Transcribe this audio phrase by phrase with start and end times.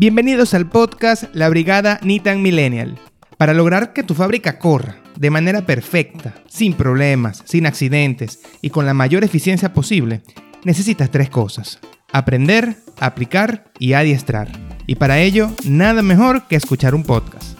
[0.00, 2.98] Bienvenidos al podcast La Brigada Nitan Millennial.
[3.36, 8.86] Para lograr que tu fábrica corra de manera perfecta, sin problemas, sin accidentes y con
[8.86, 10.22] la mayor eficiencia posible,
[10.64, 11.80] necesitas tres cosas.
[12.12, 14.48] Aprender, aplicar y adiestrar.
[14.86, 17.58] Y para ello, nada mejor que escuchar un podcast.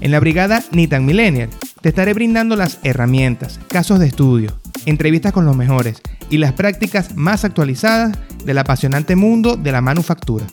[0.00, 1.50] En la brigada Nitan Millennial
[1.82, 7.14] te estaré brindando las herramientas, casos de estudio, entrevistas con los mejores y las prácticas
[7.14, 10.46] más actualizadas del apasionante mundo de la manufactura.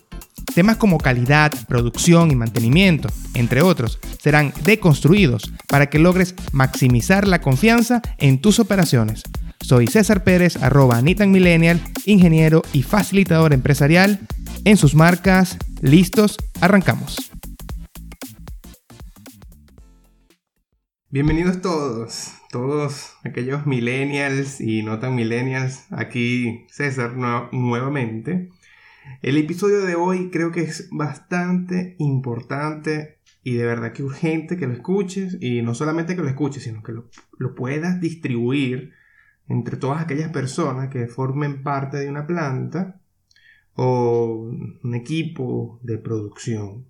[0.53, 7.41] Temas como calidad, producción y mantenimiento, entre otros, serán deconstruidos para que logres maximizar la
[7.41, 9.23] confianza en tus operaciones.
[9.61, 14.19] Soy César Pérez, arroba Nitan Millennial, ingeniero y facilitador empresarial.
[14.65, 17.31] En sus marcas, listos, arrancamos.
[21.09, 25.85] Bienvenidos todos, todos aquellos millennials y no tan millennials.
[25.91, 27.13] Aquí César
[27.51, 28.49] nuevamente.
[29.21, 34.67] El episodio de hoy creo que es bastante importante y de verdad que urgente que
[34.67, 38.93] lo escuches y no solamente que lo escuches, sino que lo, lo puedas distribuir
[39.47, 43.01] entre todas aquellas personas que formen parte de una planta
[43.75, 44.51] o
[44.83, 46.85] un equipo de producción.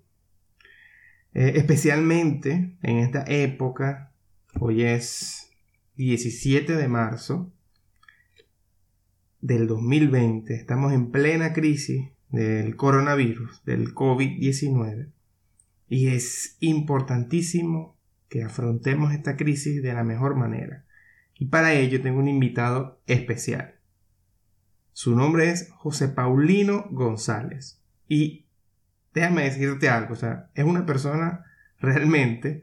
[1.32, 4.12] Eh, especialmente en esta época,
[4.60, 5.50] hoy es
[5.96, 7.52] 17 de marzo
[9.40, 15.08] del 2020, estamos en plena crisis del coronavirus, del COVID-19,
[15.88, 17.96] y es importantísimo
[18.28, 20.84] que afrontemos esta crisis de la mejor manera.
[21.38, 23.76] Y para ello tengo un invitado especial.
[24.92, 27.80] Su nombre es José Paulino González.
[28.08, 28.46] Y
[29.12, 31.44] déjame decirte algo, o sea, es una persona
[31.78, 32.62] realmente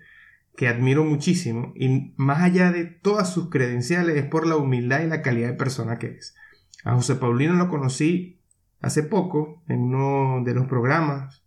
[0.57, 5.07] que admiro muchísimo y más allá de todas sus credenciales es por la humildad y
[5.07, 6.35] la calidad de persona que es.
[6.83, 8.40] A José Paulino lo conocí
[8.81, 11.43] hace poco en uno de los programas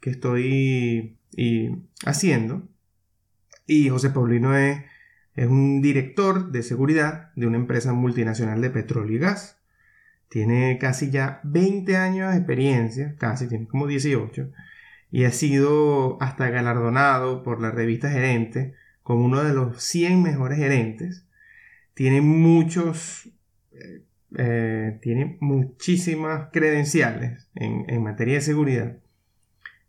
[0.00, 1.18] que estoy
[2.04, 2.68] haciendo
[3.66, 4.80] y José Paulino es
[5.40, 9.58] es un director de seguridad de una empresa multinacional de petróleo y gas.
[10.28, 14.50] Tiene casi ya 20 años de experiencia, casi tiene como 18,
[15.10, 20.58] y ha sido hasta galardonado por la revista Gerente como uno de los 100 mejores
[20.58, 21.26] gerentes.
[21.94, 23.30] Tiene muchos,
[23.72, 24.04] eh,
[24.36, 28.96] eh, tiene muchísimas credenciales en, en materia de seguridad.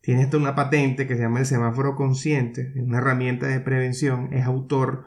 [0.01, 4.33] Tiene hasta una patente que se llama el semáforo consciente, una herramienta de prevención.
[4.33, 5.05] Es autor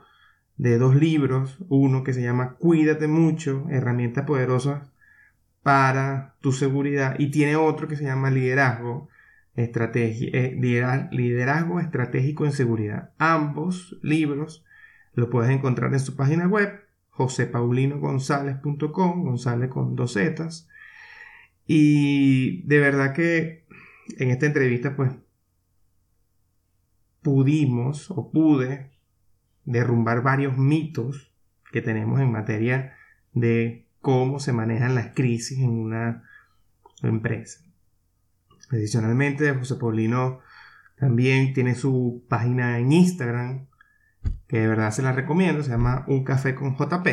[0.57, 4.93] de dos libros, uno que se llama Cuídate mucho, herramientas poderosas
[5.63, 9.09] para tu seguridad, y tiene otro que se llama Liderazgo,
[9.57, 13.11] eh, liderazgo Estratégico en Seguridad.
[13.19, 14.65] Ambos libros
[15.15, 16.84] los puedes encontrar en su página web,
[17.17, 20.69] josepaulinogonsales.com, González con dos zetas.
[21.67, 23.65] Y de verdad que
[24.19, 25.13] en esta entrevista, pues,
[27.23, 28.91] pudimos o pude
[29.65, 31.33] derrumbar varios mitos
[31.73, 32.95] que tenemos en materia
[33.33, 36.25] de cómo se manejan las crisis en una
[37.03, 37.65] empresa.
[38.71, 40.41] Adicionalmente, José Paulino
[40.97, 43.67] también tiene su página en Instagram,
[44.49, 47.07] que de verdad se la recomiendo, se llama Un Café con JP.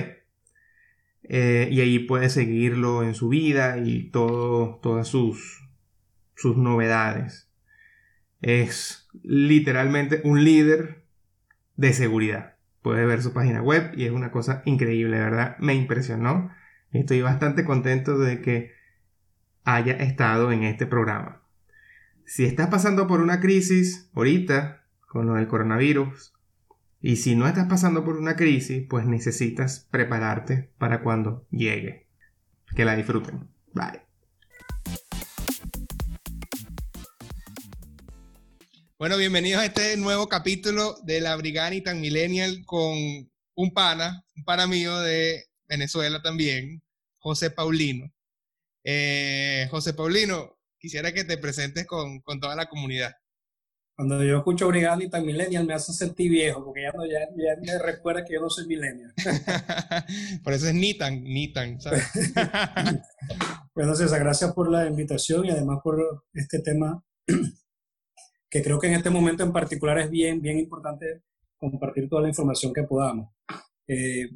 [1.23, 5.67] Eh, y ahí puede seguirlo en su vida y todo, todas sus,
[6.35, 7.49] sus novedades.
[8.41, 11.05] Es literalmente un líder
[11.77, 12.55] de seguridad.
[12.81, 15.55] Puedes ver su página web y es una cosa increíble, ¿verdad?
[15.59, 16.51] Me impresionó.
[16.91, 18.71] Estoy bastante contento de que
[19.63, 21.41] haya estado en este programa.
[22.25, 26.33] Si estás pasando por una crisis ahorita con lo del coronavirus,
[27.01, 32.07] y si no estás pasando por una crisis, pues necesitas prepararte para cuando llegue.
[32.75, 33.49] Que la disfruten.
[33.73, 34.01] Bye.
[38.97, 42.95] Bueno, bienvenidos a este nuevo capítulo de la Brigada Millennial con
[43.55, 46.83] un pana, un pana mío de Venezuela también,
[47.17, 48.13] José Paulino.
[48.83, 53.15] Eh, José Paulino, quisiera que te presentes con, toda la comunidad.
[53.95, 57.27] Cuando yo escucho Brigada Millennial me hace sentir viejo, porque ya, no, ya,
[57.61, 59.13] me recuerda que yo no soy millennial.
[60.43, 62.03] por eso es Nitan, Nitan, ¿sabes?
[63.75, 67.03] bueno, César, gracias por la invitación y además por este tema
[68.51, 71.23] que creo que en este momento en particular es bien, bien importante
[71.57, 73.29] compartir toda la información que podamos.
[73.87, 74.29] Eh,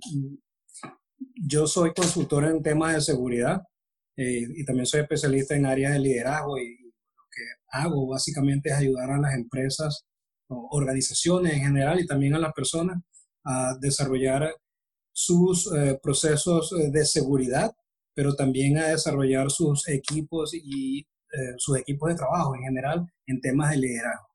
[1.36, 3.63] yo soy consultor en temas de seguridad
[4.16, 6.85] eh, y también soy especialista en áreas de liderazgo y
[7.36, 10.06] que hago básicamente es ayudar a las empresas,
[10.48, 12.98] organizaciones en general y también a las personas
[13.44, 14.56] a desarrollar
[15.14, 17.72] sus eh, procesos de seguridad,
[18.14, 21.06] pero también a desarrollar sus equipos y
[21.58, 24.28] sus equipos de trabajo en general en temas de liderazgo.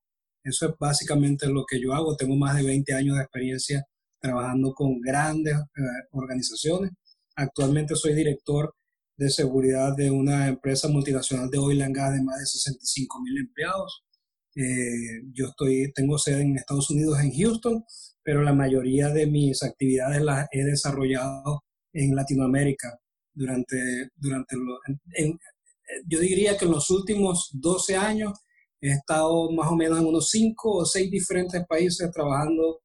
[0.44, 2.14] Eso es básicamente lo que yo hago.
[2.14, 3.86] Tengo más de 20 años de experiencia
[4.20, 5.54] trabajando con grandes
[6.12, 6.92] organizaciones.
[7.36, 8.74] Actualmente soy director
[9.20, 13.36] de seguridad de una empresa multinacional de oil and gas de más de 65 mil
[13.36, 14.02] empleados.
[14.56, 17.84] Eh, yo estoy, tengo sede en Estados Unidos, en Houston,
[18.22, 22.98] pero la mayoría de mis actividades las he desarrollado en Latinoamérica
[23.34, 24.56] durante, durante
[26.06, 28.32] yo diría que en los últimos 12 años
[28.80, 32.80] he estado más o menos en unos 5 o 6 diferentes países trabajando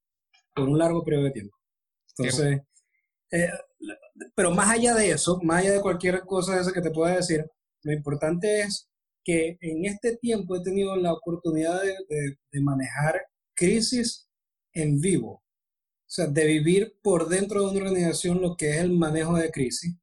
[0.53, 1.57] por un largo periodo de tiempo.
[2.17, 2.59] Entonces,
[3.31, 3.49] eh,
[4.35, 7.15] pero más allá de eso, más allá de cualquier cosa de esa que te pueda
[7.15, 7.45] decir,
[7.83, 8.89] lo importante es
[9.23, 13.21] que en este tiempo he tenido la oportunidad de, manejar
[13.56, 14.27] crisis
[14.73, 15.44] en vivo, o
[16.07, 19.95] sea, de vivir por dentro de una organización lo que es el manejo de crisis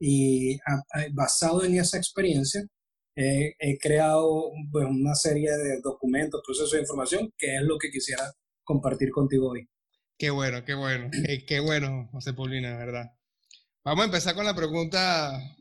[0.00, 0.58] y
[1.12, 2.66] basado en esa experiencia
[3.14, 8.32] he creado una serie de documentos, procesos de información, que es lo que quisiera
[8.64, 9.68] compartir contigo hoy.
[10.16, 11.10] Qué bueno, qué bueno,
[11.46, 13.10] qué bueno, José Paulina, ¿verdad?
[13.82, 15.56] Vamos a empezar con la pregunta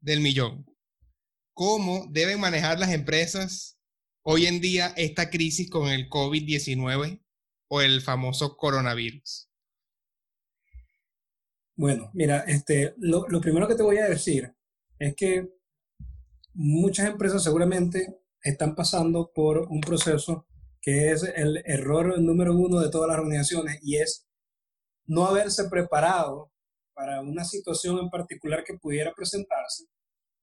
[0.00, 0.66] del millón.
[1.54, 3.78] ¿Cómo deben manejar las empresas
[4.22, 7.24] hoy en día esta crisis con el COVID-19
[7.68, 9.48] o el famoso coronavirus?
[11.74, 14.54] Bueno, mira, este, lo, lo primero que te voy a decir
[14.98, 15.48] es que
[16.52, 20.46] muchas empresas seguramente están pasando por un proceso
[20.82, 24.26] que es el error número uno de todas las organizaciones y es
[25.06, 26.53] no haberse preparado
[26.94, 29.84] para una situación en particular que pudiera presentarse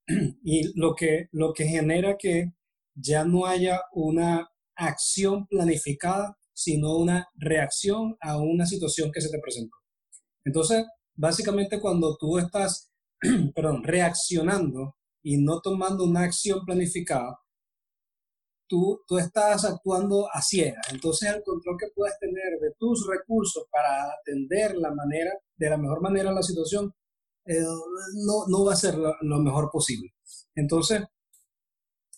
[0.44, 2.52] y lo que, lo que genera que
[2.94, 9.40] ya no haya una acción planificada, sino una reacción a una situación que se te
[9.40, 9.76] presentó.
[10.44, 12.92] Entonces, básicamente cuando tú estás,
[13.56, 17.38] perdón, reaccionando y no tomando una acción planificada,
[18.72, 20.88] tú, tú estás actuando a ciegas.
[20.94, 25.78] Entonces, el control que puedes tener de tus recursos para atender la manera, de la
[25.78, 26.94] mejor manera la situación,
[27.46, 30.14] eh, no, no, va a ser lo, mejor posible.
[30.56, 31.04] Entonces,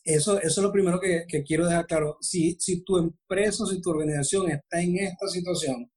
[0.04, 2.18] eso, eso es lo primero que, que, quiero dejar claro.
[2.22, 5.92] Si, si tu empresa, si tu organización está en esta situación,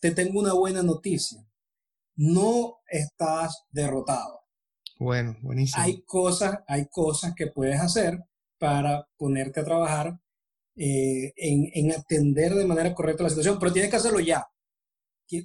[0.00, 1.38] te tengo una buena noticia.
[2.16, 4.40] No estás derrotado.
[4.98, 5.80] Bueno, buenísimo.
[5.80, 8.18] Hay cosas, hay cosas que puedes hacer
[8.58, 10.18] para ponerte a trabajar
[10.76, 14.46] eh, en, en, atender de manera correcta la situación, pero tienes que hacerlo ya.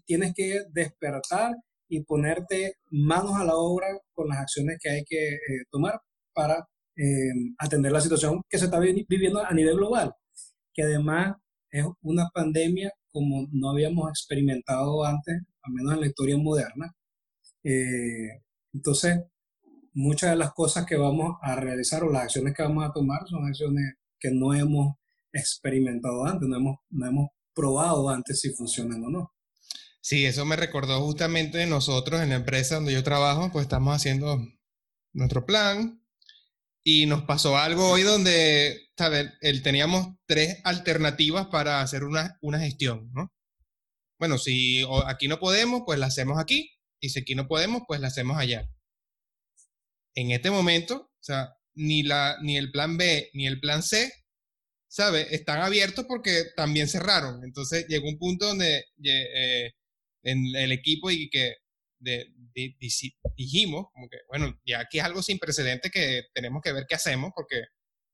[0.05, 1.55] Tienes que despertar
[1.89, 5.39] y ponerte manos a la obra con las acciones que hay que eh,
[5.71, 5.99] tomar
[6.33, 10.13] para eh, atender la situación que se está viviendo a nivel global,
[10.73, 11.35] que además
[11.71, 16.93] es una pandemia como no habíamos experimentado antes, al menos en la historia moderna.
[18.73, 19.19] entonces,
[19.93, 23.27] muchas de las cosas que vamos a realizar o las acciones que vamos a tomar
[23.27, 24.95] son acciones que no hemos
[25.31, 29.33] experimentado antes, no hemos, no hemos probado antes si funcionan o no.
[30.01, 34.37] Sí, eso me recordó justamente nosotros en la empresa donde yo trabajo, pues estamos haciendo
[35.13, 36.03] nuestro plan
[36.83, 39.31] y nos pasó algo hoy donde ¿sabes?
[39.63, 43.31] Teníamos tres alternativas para hacer una, una gestión, ¿no?
[44.19, 47.99] Bueno, si aquí no podemos, pues la hacemos aquí y si aquí no podemos, pues
[47.99, 48.69] la hacemos allá
[50.15, 54.11] en este momento, o sea, ni, la, ni el plan B ni el plan C,
[54.87, 55.33] ¿sabe?
[55.35, 57.43] Están abiertos porque también cerraron.
[57.43, 59.71] Entonces llegó un punto donde eh,
[60.23, 61.55] en el equipo y que
[63.35, 66.95] dijimos, como que, bueno, ya aquí es algo sin precedente que tenemos que ver qué
[66.95, 67.63] hacemos porque,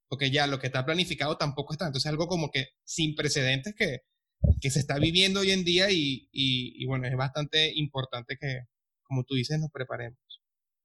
[0.08, 1.88] porque ya lo que está planificado tampoco está.
[1.88, 4.00] Entonces algo como que sin precedentes que,
[4.62, 8.62] que se está viviendo hoy en día y, y, y bueno, es bastante importante que,
[9.04, 10.20] como tú dices, nos preparemos.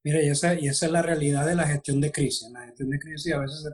[0.04, 2.46] Mira, y esa, y esa es la realidad de la gestión de crisis.
[2.46, 3.64] En la gestión de crisis a veces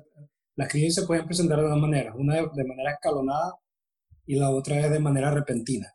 [0.54, 3.54] las crisis se pueden presentar de dos maneras, una de, manera escalonada
[4.26, 5.92] y la otra es de manera repentina.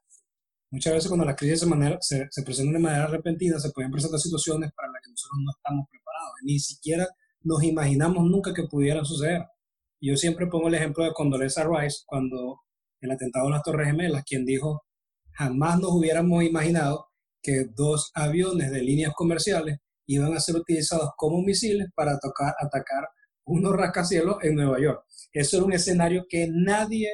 [0.71, 3.91] Muchas veces cuando las crisis se, manera, se, se, presentan de manera repentina se pueden
[3.91, 7.07] presentar situaciones para las que nosotros no estamos preparados, ni siquiera
[7.41, 9.43] nos imaginamos nunca que pudieran suceder.
[10.01, 12.59] Yo siempre pongo el ejemplo de Condoleezza Rice cuando
[12.99, 14.83] el atentado a las Torres Gemelas, quien dijo,
[15.31, 17.07] jamás nos hubiéramos imaginado
[17.41, 23.07] que dos aviones de líneas comerciales iban a ser utilizados como misiles para atacar, atacar
[23.45, 25.05] unos rascacielos en Nueva York.
[25.31, 27.09] Eso era un escenario que nadie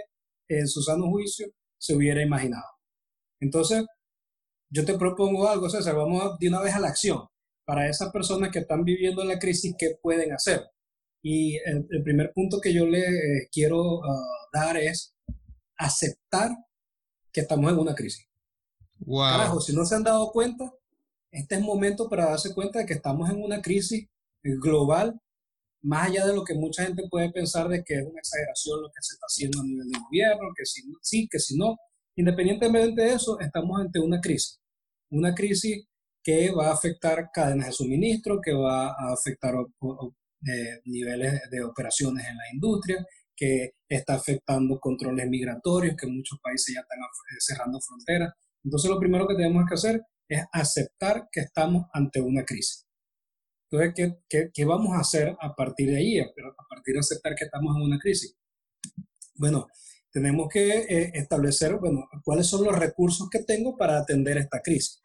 [0.47, 2.65] en su sano juicio se hubiera imaginado.
[3.39, 3.85] Entonces,
[4.69, 7.27] yo te propongo algo, César, vamos de una vez a la acción.
[7.65, 10.61] Para esas personas que están viviendo la crisis, ¿qué pueden hacer?
[11.23, 15.13] Y el, primer punto que yo le eh, quiero ah, dar es
[15.77, 16.51] aceptar
[17.31, 18.27] que estamos en una crisis.
[18.99, 19.59] Wow.
[19.61, 20.71] si no se han dado cuenta,
[21.31, 24.07] este es momento para darse cuenta de que estamos en una crisis
[24.43, 25.19] global
[25.83, 28.89] más allá de lo que mucha gente puede pensar de que es una exageración lo
[28.89, 31.77] que se está haciendo a nivel del gobierno, que si sí, que si no,
[32.15, 34.59] independientemente de eso, estamos ante una crisis.
[35.09, 35.85] Una crisis
[36.23, 42.27] que va a afectar cadenas de suministro, que va a afectar eh, niveles de operaciones
[42.27, 47.79] en la industria, que está afectando controles migratorios, que muchos países ya están eh, cerrando
[47.81, 48.33] fronteras.
[48.63, 52.87] Entonces lo primero que tenemos que hacer es aceptar que estamos ante una crisis.
[53.69, 56.25] Entonces, ¿qué, qué, qué vamos a hacer a partir de ahí, a
[56.69, 58.37] partir de aceptar que estamos en una crisis?
[59.35, 59.67] Bueno,
[60.11, 65.01] tenemos que eh, establecer, bueno, cuáles son los recursos que tengo para atender esta crisis.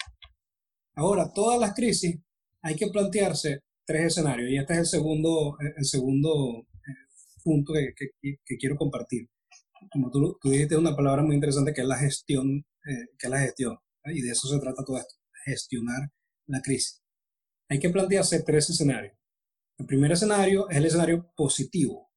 [0.95, 2.19] Ahora, todas las crisis
[2.63, 7.07] hay que plantearse tres escenarios y este es el segundo, el segundo eh,
[7.43, 9.29] punto que, que, quiero compartir.
[9.91, 13.31] Como tú, tú, dijiste una palabra muy interesante que es la gestión, eh, que es
[13.31, 13.77] la gestión,
[14.13, 16.11] y de eso se trata todo esto, gestionar
[16.47, 17.03] la crisis.
[17.69, 19.15] Hay que plantearse tres escenarios.
[19.79, 22.11] El primer escenario es el escenario positivo.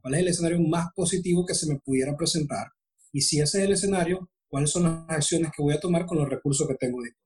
[0.00, 2.68] ¿Cuál es el escenario más positivo que se me pudiera presentar?
[3.12, 6.18] Y si ese es el escenario, ¿cuáles son las acciones que voy a tomar con
[6.18, 7.24] los recursos que tengo disponibles?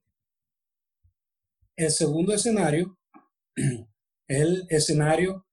[1.77, 2.99] El segundo escenario
[3.57, 3.87] es
[4.27, 5.47] el escenario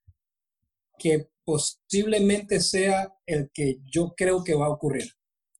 [0.97, 5.11] que posiblemente sea el que yo creo que va a ocurrir.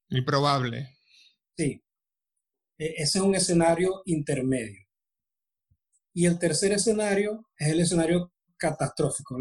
[0.10, 0.88] Improbable.
[0.88, 0.95] Sí.
[2.77, 4.86] E, ese es un escenario intermedio.
[6.13, 9.38] Y el tercer escenario es el escenario catastrófico,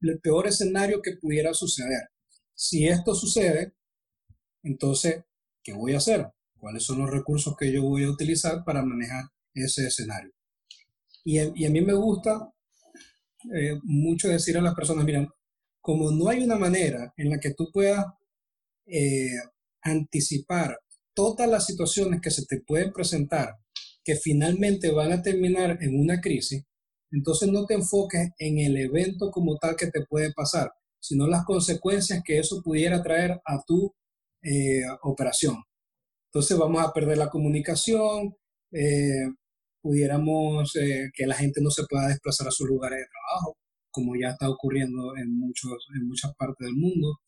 [0.00, 2.08] el peor escenario que pudiera suceder.
[2.54, 3.74] Si esto sucede,
[4.62, 5.22] entonces,
[5.62, 6.26] ¿qué voy a hacer?
[6.58, 10.32] ¿Cuáles son los recursos que yo voy a utilizar para manejar ese escenario?
[11.24, 12.52] Y, a mí me gusta
[13.54, 15.28] eh, mucho decir a las personas, miren,
[15.80, 18.04] como no hay una manera en la que tú puedas
[18.86, 19.36] eh,
[19.82, 20.78] anticipar
[21.18, 23.56] todas las situaciones que se te pueden presentar,
[24.04, 26.62] que finalmente van a terminar en una crisis,
[27.10, 30.70] entonces no te enfoques en el evento como tal que te puede pasar,
[31.00, 33.92] sino las consecuencias que eso pudiera traer a tu
[34.44, 35.56] eh, operación.
[36.28, 38.36] Entonces vamos a perder la comunicación,
[39.82, 43.56] pudiéramos eh, que la gente no se pueda desplazar a sus lugares de trabajo,
[43.90, 47.18] como ya está ocurriendo en, muchos, en muchas partes del mundo,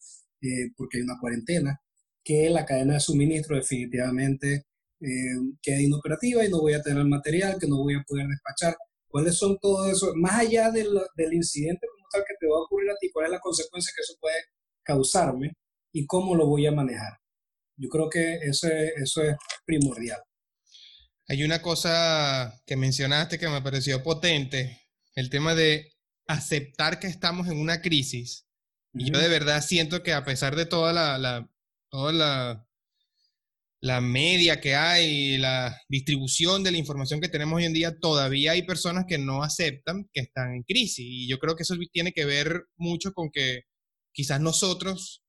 [0.42, 1.80] eh, porque hay una cuarentena,
[2.24, 4.66] que la cadena de suministro definitivamente
[5.00, 8.76] eh, queda inoperativa y no voy a tener material, que no voy a poder despachar.
[9.08, 12.62] ¿Cuáles son todos esos, más allá del, del incidente como tal que te va a
[12.62, 14.36] ocurrir a ti, cuál es la consecuencia que eso puede
[14.82, 15.52] causarme
[15.92, 17.18] y cómo lo voy a manejar?
[17.76, 20.20] Yo creo que eso eso es primordial.
[21.28, 24.80] Hay una cosa que mencionaste que me pareció potente,
[25.14, 25.92] el tema de
[26.26, 28.46] aceptar que estamos en una crisis.
[28.92, 31.48] Y yo de verdad siento que a pesar de toda la, la,
[31.90, 32.66] toda la,
[33.80, 38.52] la media que hay, la distribución de la información que tenemos hoy en día, todavía
[38.52, 41.04] hay personas que no aceptan que están en crisis.
[41.06, 43.62] Y yo creo que eso tiene que ver mucho con que
[44.12, 45.22] quizás nosotros,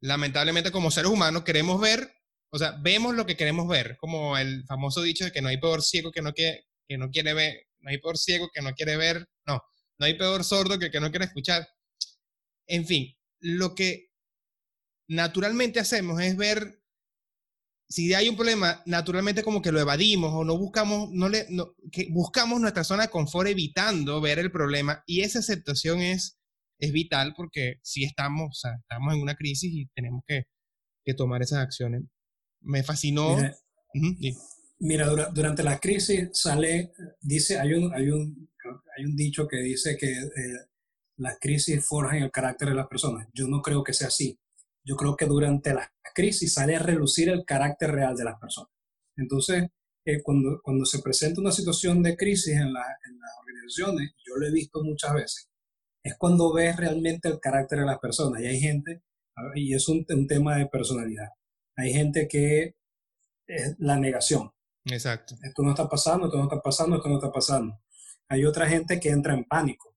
[0.00, 2.14] lamentablemente como seres humanos, queremos ver
[2.54, 5.58] o sea, vemos lo que queremos ver, como el famoso dicho de que no hay
[5.58, 8.72] peor ciego que no, quiere, que no quiere ver, no hay peor ciego que no
[8.74, 9.60] quiere ver, no,
[9.98, 11.66] no hay peor sordo que que no quiere escuchar.
[12.68, 14.06] En fin, lo que
[15.08, 16.80] naturalmente hacemos es ver
[17.88, 21.46] si hay un problema, naturalmente como que lo evadimos o no buscamos, no le,
[21.92, 26.38] que buscamos nuestra zona de confort evitando ver el problema y esa aceptación es,
[26.78, 30.44] es vital porque si estamos, o sea, estamos en una crisis y tenemos que,
[31.04, 32.02] que tomar esas acciones
[32.64, 33.36] me fascinó.
[34.80, 38.50] Mira, durante la crisis sale, dice, hay un, hay un,
[38.96, 40.30] hay un dicho que dice que eh,
[41.18, 43.28] las crisis forjan el carácter de las personas.
[43.32, 44.38] Yo no creo que sea así.
[44.86, 48.70] Yo creo que durante la crisis sale a relucir el carácter real de las personas.
[49.16, 49.66] Entonces,
[50.06, 54.36] eh, cuando, cuando se presenta una situación de crisis en, la, en las organizaciones, yo
[54.36, 55.48] lo he visto muchas veces,
[56.02, 58.42] es cuando ves realmente el carácter de las personas.
[58.42, 59.02] Y hay gente,
[59.54, 61.28] y es un, un tema de personalidad.
[61.76, 62.74] Hay gente que
[63.46, 64.50] es la negación.
[64.84, 65.34] Exacto.
[65.42, 67.80] Esto no está pasando, esto no está pasando, esto no está pasando.
[68.28, 69.96] Hay otra gente que entra en pánico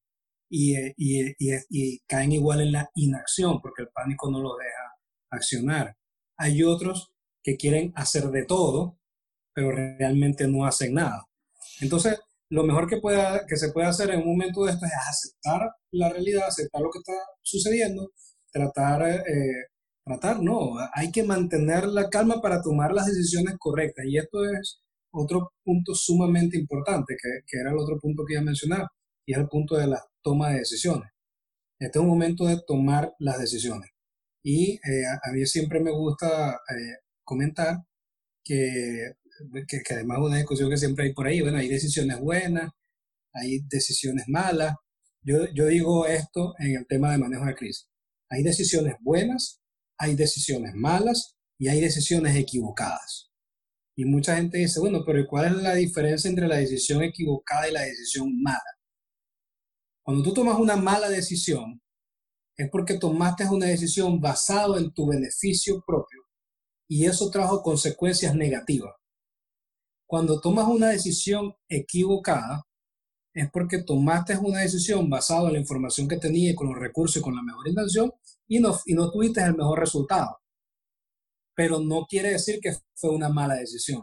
[0.50, 4.58] y, eh, y, y, y caen igual en la inacción porque el pánico no los
[4.58, 4.77] deja
[5.30, 5.96] accionar.
[6.38, 7.12] Hay otros
[7.44, 9.00] que quieren hacer de todo,
[9.54, 11.26] pero realmente no hacen nada.
[11.82, 12.20] Entonces,
[12.50, 15.70] lo mejor que, pueda, que se puede hacer en un momento de esto es aceptar
[15.92, 18.12] la realidad, aceptar lo que está sucediendo,
[18.52, 19.68] tratar eh,
[20.08, 24.06] tratar, no, hay que mantener la calma para tomar las decisiones correctas.
[24.08, 24.82] Y esto es
[25.12, 28.88] otro punto sumamente importante, que, era el otro punto que iba a mencionar,
[29.26, 31.10] y es el punto de la toma de decisiones.
[31.80, 33.90] Este es un momento de tomar las decisiones.
[34.50, 37.84] Y eh, a mí siempre me gusta eh, comentar
[38.42, 39.12] que,
[39.68, 42.72] que, que, además una discusión que siempre hay por ahí, bueno, hay decisiones buenas,
[43.34, 44.74] hay decisiones malas.
[45.22, 47.90] yo, yo digo esto en el tema de manejo de crisis.
[48.30, 49.60] Hay decisiones buenas,
[49.98, 53.30] hay decisiones malas y hay decisiones equivocadas.
[53.98, 57.74] Y mucha gente dice, bueno, pero ¿cuál es la diferencia entre la decisión equivocada y
[57.74, 58.78] la decisión mala?
[60.06, 61.82] Cuando tú tomas una mala decisión,
[62.58, 66.24] es porque tomaste una decisión basada en tu beneficio propio
[66.90, 68.96] y eso trajo consecuencias negativas.
[70.08, 72.64] Cuando tomas una decisión equivocada,
[73.34, 77.22] es porque tomaste una decisión basada en la información que tenías, con los recursos y
[77.22, 78.12] con la mejor intención
[78.48, 80.40] y no, y no tuviste el mejor resultado.
[81.54, 84.02] Pero no quiere decir que fue una mala decisión.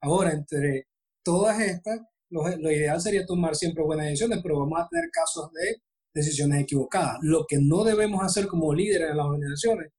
[0.00, 0.88] Ahora, entre
[1.22, 2.00] todas estas,
[2.30, 5.82] lo, lo ideal sería tomar siempre buenas decisiones, pero vamos a tener casos de
[6.16, 7.18] decisiones equivocadas.
[7.20, 9.92] Lo que no debemos hacer como líderes en las organizaciones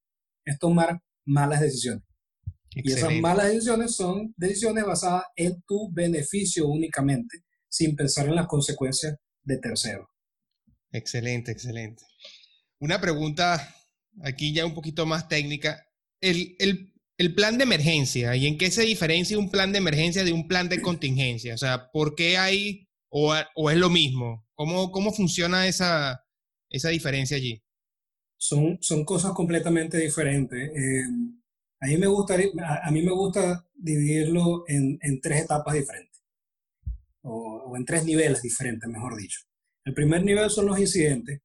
[0.44, 2.04] es tomar malas decisiones.
[2.72, 8.48] Y esas malas decisiones son decisiones basadas en tu beneficio únicamente, sin pensar en las
[8.48, 10.08] consecuencias de terceros.
[10.92, 12.04] Excelente, excelente.
[12.80, 13.76] Una pregunta
[14.24, 15.86] aquí ya un poquito más técnica.
[16.20, 20.24] El, el, el, plan de emergencia, ¿y en qué se diferencia un plan de emergencia
[20.24, 21.54] de un plan de contingencia?
[21.54, 24.47] O sea, ¿por qué hay o, o es lo mismo?
[24.58, 26.26] ¿Cómo, cómo funciona esa,
[26.68, 27.62] esa diferencia allí?
[28.40, 30.72] Son, son cosas completamente diferentes.
[30.76, 31.04] Eh,
[31.80, 32.36] a mí me gusta,
[32.84, 36.24] a, mí me gusta dividirlo en, en tres etapas diferentes,
[37.22, 39.42] o, o, en tres niveles diferentes, mejor dicho.
[39.86, 41.40] El primer nivel son los incidentes,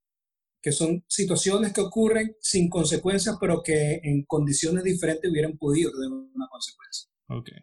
[0.63, 6.09] que son situaciones que ocurren sin consecuencias, pero que en condiciones diferentes hubieran podido tener
[6.09, 7.11] una consecuencia.
[7.29, 7.59] Okay.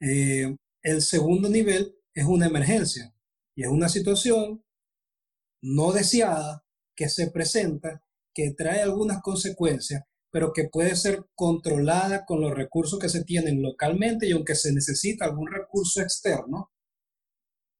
[0.00, 3.14] Eh, el segundo nivel es una emergencia,
[3.60, 4.64] y es una situación
[5.60, 6.64] no deseada
[6.96, 8.02] que se presenta,
[8.32, 13.60] que trae algunas consecuencias, pero que puede ser controlada con los recursos que se tienen
[13.60, 16.72] localmente y aunque se necesita algún recurso externo,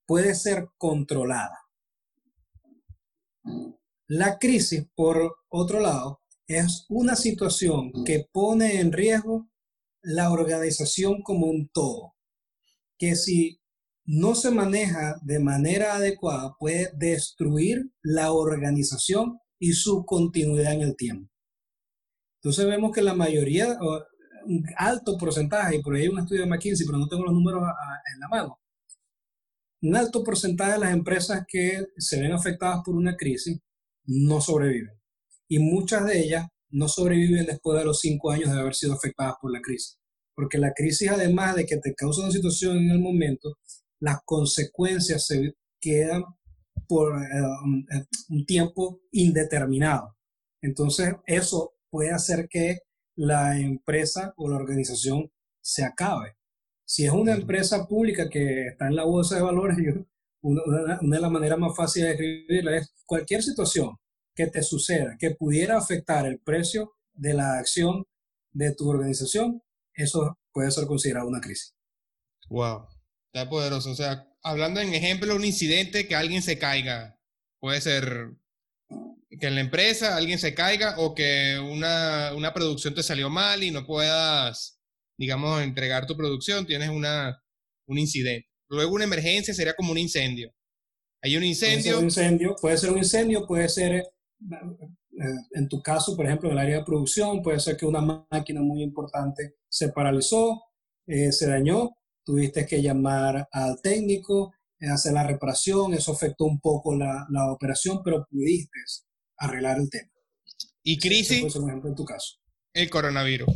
[0.05, 1.59] puede ser controlada.
[4.07, 9.49] La crisis, por otro lado, es una situación que pone en riesgo
[10.02, 12.17] la organización como un todo,
[12.99, 13.60] que si
[14.06, 20.97] no se maneja de manera adecuada puede destruir la organización y su continuidad en el
[20.97, 21.30] tiempo.
[22.43, 23.78] Entonces vemos que la mayoría,
[24.47, 27.34] un alto porcentaje, y por ahí hay un estudio de McKinsey, pero no tengo los
[27.34, 28.58] números en la mano,
[29.82, 33.58] un alto porcentaje de las empresas que se ven afectadas por una crisis
[34.04, 34.95] no sobreviven.
[35.49, 39.34] Y muchas de ellas no sobreviven después de los cinco años de haber sido afectadas
[39.41, 39.99] por la crisis.
[40.34, 43.56] Porque la crisis, además de que te causa una situación en el momento,
[44.00, 46.25] las consecuencias se quedan
[46.89, 50.17] por eh, un tiempo indeterminado.
[50.63, 52.80] Entonces, eso puede hacer que
[53.17, 55.30] la empresa o la organización
[55.63, 56.36] se acabe.
[56.84, 59.76] Si es una empresa pública que está en la bolsa de valores,
[60.43, 63.97] una, una, de las maneras más fáciles de escribirla es cualquier situación
[64.34, 68.06] que te suceda que pudiera afectar el precio de la acción
[68.52, 69.63] de tu organización,
[69.95, 71.75] eso puede ser considerado una crisis.
[72.49, 72.86] Wow,
[73.32, 73.90] está poderoso.
[73.90, 77.19] O sea, hablando en ejemplo, un incidente que alguien se caiga,
[77.60, 78.30] puede ser
[79.40, 83.62] que en la empresa alguien se caiga o que una, una producción te salió mal
[83.62, 84.80] y no puedas,
[85.16, 87.43] digamos, entregar tu producción, tienes una,
[87.86, 88.49] un incidente.
[88.69, 90.52] Luego una emergencia sería como un incendio.
[91.23, 91.76] Hay un incendio.
[91.80, 94.04] Puede ser un incendio, puede ser, un incendio, puede ser eh,
[95.52, 98.62] en tu caso, por ejemplo, en el área de producción, puede ser que una máquina
[98.62, 100.62] muy importante se paralizó,
[101.06, 101.90] eh, se dañó,
[102.25, 107.52] tuviste que llamar al técnico, eh, hacer la reparación, eso afectó un poco la, la
[107.52, 108.78] operación, pero pudiste
[109.39, 110.11] arreglar el tema.
[110.83, 111.52] ¿Y crisis?
[111.52, 112.37] Por ejemplo, en tu caso.
[112.73, 113.49] El coronavirus.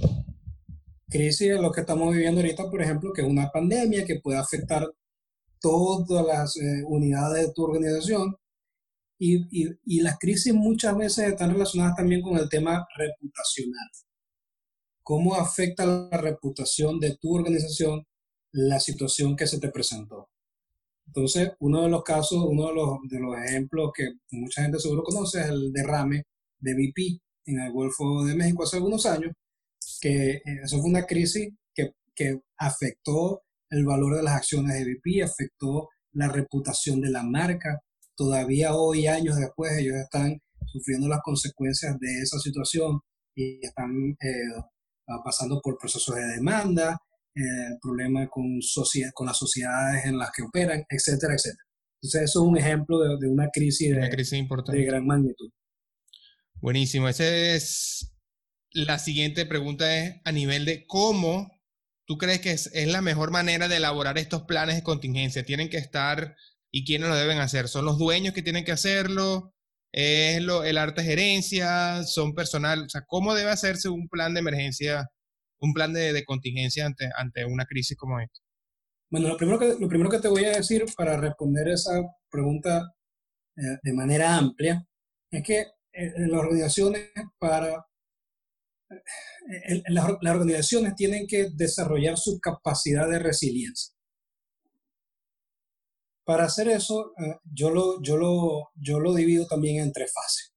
[1.09, 4.39] Crisis es lo que estamos viviendo ahorita, por ejemplo, que es una pandemia que puede
[4.39, 4.87] afectar
[5.61, 8.37] todas las eh, unidades de tu organización.
[9.19, 13.89] Y, y, y, las crisis muchas veces están relacionadas también con el tema reputacional.
[15.03, 18.05] ¿Cómo afecta la reputación de tu organización
[18.55, 20.31] la situación que se te presentó?
[21.07, 25.03] Entonces, uno de los casos, uno de los, de los ejemplos que mucha gente seguro
[25.03, 26.25] conoce es el derrame
[26.59, 29.33] de BP en el Golfo de México hace algunos años,
[30.01, 34.95] que eh, eso fue una crisis que, que afectó el valor de las acciones de
[34.95, 37.81] BP, afectó la reputación de la marca.
[38.17, 43.01] Todavía hoy, años después, ellos están sufriendo las consecuencias de esa situación
[43.35, 44.63] y están eh,
[45.25, 46.99] pasando por procesos de demanda,
[47.37, 48.61] eh, problema con,
[49.13, 51.65] con las sociedades en las que operan, etcétera, etcétera.
[52.01, 54.81] Entonces, eso es un ejemplo de, de una crisis, de, una crisis importante.
[54.81, 55.51] de gran magnitud.
[56.61, 57.09] Buenísimo.
[57.09, 58.15] Esa es
[58.75, 61.51] la siguiente pregunta es a nivel de cómo
[62.07, 65.45] tú crees que es, es, la mejor manera de elaborar estos planes de contingencia.
[65.45, 66.37] Tienen que estar
[66.71, 67.69] y quiénes lo deben hacer.
[67.69, 69.55] ¿Son los dueños que tienen que hacerlo?
[69.93, 72.03] ¿Es lo, el arte gerencia?
[72.05, 72.83] ¿Son personal?
[72.83, 75.09] O sea, ¿cómo debe hacerse un plan de emergencia,
[75.65, 78.41] un plan de, contingencia ante, ante una crisis como esta?
[79.11, 82.01] Bueno, lo primero, que, lo primero que te voy a decir para responder esa
[82.31, 82.95] pregunta
[83.57, 84.85] eh, de manera amplia
[85.31, 85.61] es que
[85.93, 87.85] eh, las organizaciones para
[88.91, 93.95] eh, las, organizaciones tienen que desarrollar su capacidad de resiliencia.
[96.25, 100.55] Para hacer eso, eh, yo, lo, yo, lo, yo lo divido también en tres fases.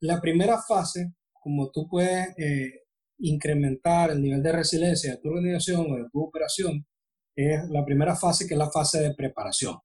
[0.00, 2.81] La primera fase, como tú puedes eh,
[3.22, 6.86] incrementar el nivel de resiliencia de tu organización o de tu operación,
[7.34, 9.78] es la primera fase que es la fase de preparación.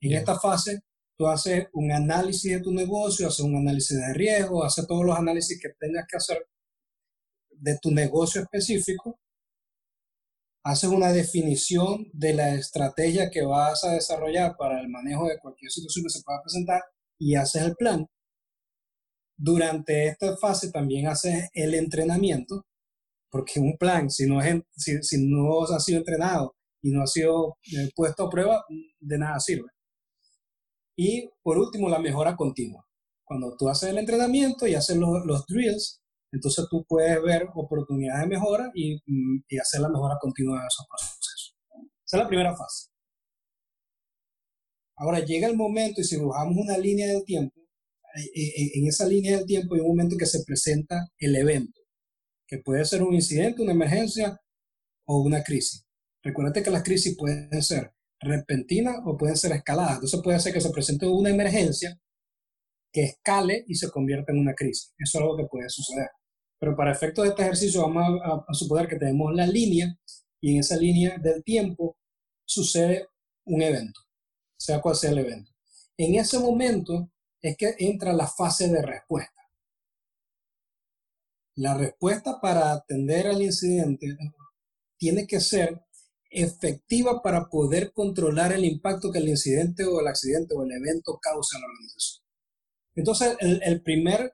[0.00, 0.80] En esta fase,
[1.16, 5.16] tú haces un análisis de tu negocio, haces un análisis de riesgo, haces todos los
[5.16, 6.46] análisis que tengas que hacer
[7.50, 9.20] de tu negocio específico
[10.64, 15.70] haces una definición de la estrategia que vas a desarrollar para el manejo de cualquier
[15.70, 16.82] situación que se pueda presentar
[17.18, 18.06] y haces el plan.
[19.36, 22.66] Durante esta fase también haces el entrenamiento,
[23.30, 27.06] porque un plan, si no, es, si, si no ha sido entrenado y no ha
[27.06, 28.64] sido eh, puesto a prueba,
[29.00, 29.68] de nada sirve.
[30.96, 32.84] Y por último, la mejora continua.
[33.24, 38.22] Cuando tú haces el entrenamiento y haces los, los drills, entonces tú puedes ver oportunidades
[38.22, 41.56] de mejora y, mm, y hacer la mejora continua de esos procesos.
[42.04, 42.90] Esa es la primera fase.
[44.96, 47.61] Ahora llega el momento y si dibujamos una línea del tiempo,
[48.14, 51.80] en esa línea del tiempo hay un momento que se presenta el evento,
[52.46, 54.38] que puede ser un incidente, una emergencia
[55.06, 55.84] o una crisis.
[56.22, 59.94] Recuerda que las crisis pueden ser repentinas o pueden ser escaladas.
[59.94, 61.98] Entonces puede ser que se presente una emergencia
[62.92, 64.92] que escale y se convierta en una crisis.
[64.98, 66.08] Eso es algo que puede suceder.
[66.58, 69.96] Pero para efectos de este ejercicio vamos a, suponer que tenemos la línea
[70.40, 71.96] y en esa línea del tiempo
[72.44, 73.06] sucede
[73.44, 74.00] un evento,
[74.56, 75.50] sea cual sea el evento.
[75.96, 77.10] En ese momento
[77.42, 79.42] es que entra la fase de respuesta.
[81.56, 84.16] La respuesta para atender al incidente
[84.96, 85.82] tiene que ser
[86.30, 91.18] efectiva para poder controlar el impacto que el incidente o el accidente o el evento
[91.20, 92.24] causa en la organización.
[92.94, 94.32] Entonces, el primer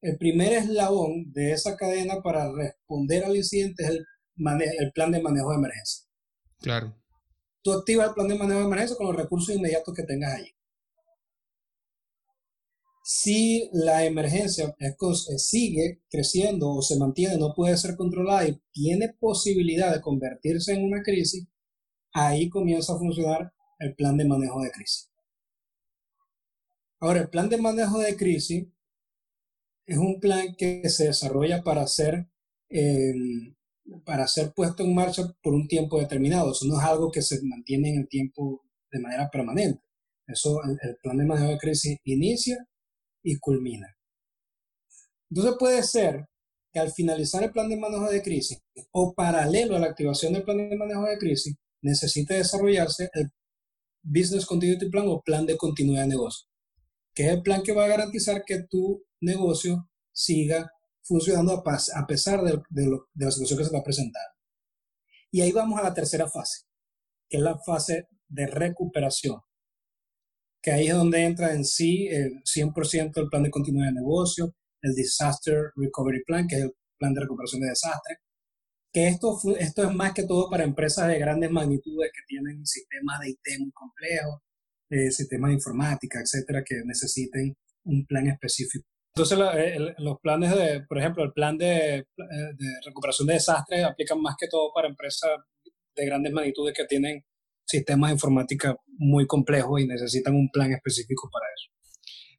[0.00, 5.20] el primer eslabón de esa cadena para responder al incidente es el, el plan de
[5.20, 6.06] manejo de emergencia.
[6.60, 6.96] Claro.
[7.62, 10.52] Tú activas el plan de manejo de emergencia con los recursos inmediatos que tengas allí.
[13.10, 19.14] Si la emergencia eh, sigue creciendo o se mantiene, no puede ser controlada y tiene
[19.18, 21.48] posibilidad de convertirse en una crisis,
[22.12, 25.10] ahí comienza a funcionar el plan de manejo de crisis.
[27.00, 28.66] Ahora, el plan de manejo de crisis
[29.86, 32.28] es un plan que se desarrolla para ser,
[32.68, 33.56] em,
[34.04, 36.52] para ser puesto en marcha por un tiempo determinado.
[36.52, 39.80] Eso no es algo que se mantiene en el tiempo de manera permanente.
[40.26, 42.67] Eso, el, el plan de manejo de crisis inicia
[43.28, 43.94] y culmina.
[45.30, 46.26] Entonces puede ser
[46.72, 48.58] que al finalizar el plan de manejo de crisis
[48.90, 53.30] o paralelo a la activación del plan de manejo de crisis, necesite desarrollarse el
[54.02, 56.48] Business Continuity Plan o plan de continuidad de negocio,
[57.14, 60.70] que es el plan que va a garantizar que tu negocio siga
[61.02, 62.62] funcionando a, pesar de,
[63.14, 64.22] la situación que se va a presentar.
[65.30, 66.62] Y ahí vamos a la tercera fase,
[67.28, 69.40] que es la fase de recuperación,
[70.68, 74.54] que ahí es donde entra en sí el 100% el plan de continuidad de negocio,
[74.82, 78.18] el Disaster Recovery Plan, que es el plan de recuperación de desastre,
[78.92, 83.20] que esto, esto es más que todo para empresas de grandes magnitudes que tienen sistemas
[83.20, 84.40] de IT muy complejos,
[84.90, 88.86] eh, sistemas de informática, etcétera, que necesiten un plan específico.
[89.16, 93.84] Entonces, eh, los planes de, por ejemplo, el plan de, eh, de, recuperación de desastres
[93.84, 95.30] aplican más que todo para empresas
[95.96, 97.24] de grandes magnitudes que tienen
[97.68, 101.70] sistemas de informática muy complejos y necesitan un plan específico para eso.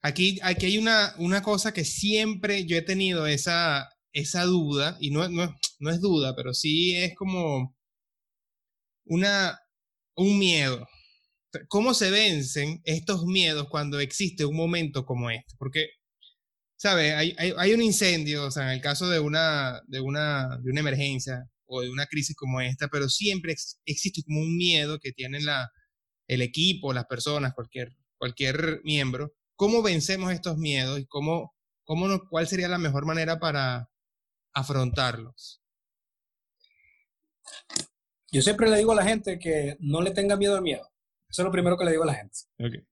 [0.02, 5.12] Aquí, aquí hay una, una cosa que siempre yo he tenido esa, esa duda, y
[5.12, 7.76] no, no, no es duda, pero sí es como
[9.06, 9.60] una,
[10.16, 10.88] un miedo.
[11.68, 15.56] ¿Cómo se vencen estos miedos cuando existe un momento como este?
[15.58, 15.88] Porque
[16.80, 17.14] ¿sabes?
[17.14, 20.72] Hay, hay, hay, un incendio, o sea, en el caso de una, de, una, de
[20.72, 23.56] una emergencia o de una crisis como esta, pero siempre
[23.86, 25.72] existe como un miedo que tienen la,
[26.28, 29.34] el equipo, las personas, cualquier, cualquier miembro.
[29.56, 33.90] ¿Cómo vencemos estos miedos y cómo, cómo cuál sería la mejor manera para
[34.54, 35.62] afrontarlos?
[38.32, 40.90] Yo siempre le digo a la gente que no le tenga miedo al miedo.
[41.30, 42.40] Eso es lo primero que le digo a la gente.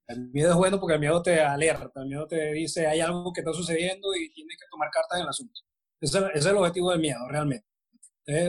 [0.07, 3.33] El miedo es bueno porque el miedo te alerta, el miedo te dice hay algo
[3.33, 5.61] que está sucediendo y tienes que tomar cartas en el asunto.
[5.99, 7.65] Ese, es el objetivo del miedo, realmente.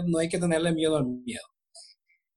[0.06, 1.44] No hay que tenerle miedo al miedo.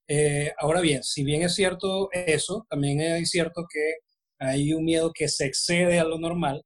[0.07, 3.95] Eh, ahora bien, si bien es cierto eso, también es cierto que
[4.39, 6.63] hay un miedo que se excede a lo normal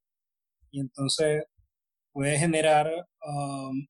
[0.72, 1.44] y entonces
[2.12, 2.88] puede generar...
[3.22, 3.86] Um,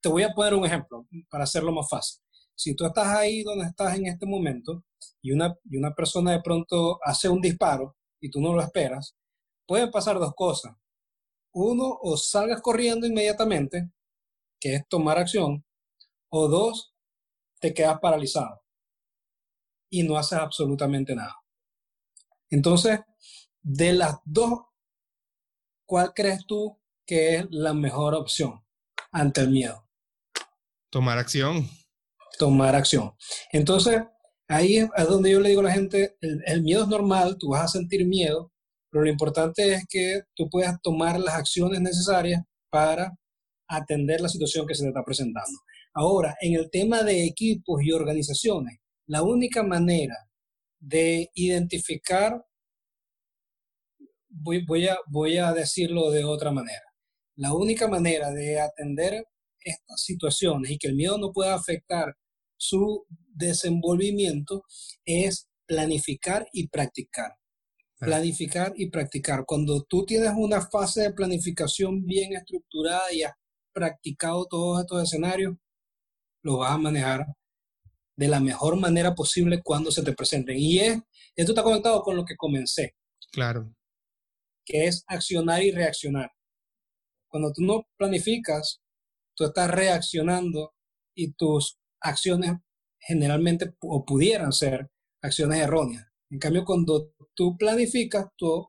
[0.00, 2.20] te voy a poner un ejemplo para hacerlo más fácil.
[2.54, 4.84] Si tú estás ahí donde estás en este momento
[5.22, 9.16] y una, y una persona de pronto hace un disparo y tú no lo esperas,
[9.66, 10.74] pueden pasar dos cosas.
[11.54, 13.90] Uno, o salgas corriendo inmediatamente,
[14.64, 15.62] que es tomar acción,
[16.30, 16.94] o dos,
[17.60, 18.62] te quedas paralizado
[19.90, 21.36] y no haces absolutamente nada.
[22.48, 23.00] Entonces,
[23.60, 24.60] de las dos,
[25.84, 28.64] ¿cuál crees tú que es la mejor opción
[29.12, 29.86] ante el miedo?
[30.88, 31.68] Tomar acción.
[32.38, 33.14] Tomar acción.
[33.52, 34.02] Entonces,
[34.48, 37.64] ahí es donde yo le digo a la gente, el, miedo es normal, tú vas
[37.64, 38.50] a sentir miedo,
[38.90, 43.12] pero lo importante es que tú puedas tomar las acciones necesarias para
[43.68, 45.58] atender la situación que se te está presentando.
[45.94, 50.16] Ahora, en el tema de equipos y organizaciones, la única manera
[50.80, 52.44] de identificar,
[54.28, 56.82] voy, voy, a, voy a decirlo de otra manera,
[57.36, 59.24] la única manera de atender
[59.60, 62.14] estas situaciones y que el miedo no pueda afectar
[62.56, 64.62] su desenvolvimiento
[65.04, 67.32] es planificar y practicar.
[67.98, 69.44] Planificar y practicar.
[69.46, 73.32] Cuando tú tienes una fase de planificación bien estructurada y has
[73.74, 75.54] practicado todos estos escenarios,
[76.42, 77.26] lo vas a manejar
[78.16, 80.56] de la mejor manera posible cuando se te presenten.
[80.58, 81.00] Y es,
[81.36, 82.94] esto está conectado con lo que comencé.
[83.32, 83.74] Claro.
[84.64, 86.30] Que es accionar y reaccionar.
[87.28, 88.80] Cuando tú no planificas,
[89.34, 90.74] tú estás reaccionando
[91.14, 92.52] y tus acciones
[93.00, 94.88] generalmente o pudieran ser
[95.20, 96.06] acciones erróneas.
[96.30, 98.68] En cambio, cuando tú planificas, tú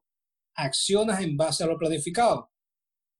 [0.55, 2.49] accionas en base a lo planificado.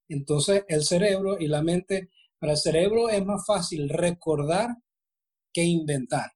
[0.10, 4.70] Entonces, el cerebro y la mente, para el cerebro es más fácil recordar
[5.54, 6.32] que inventar.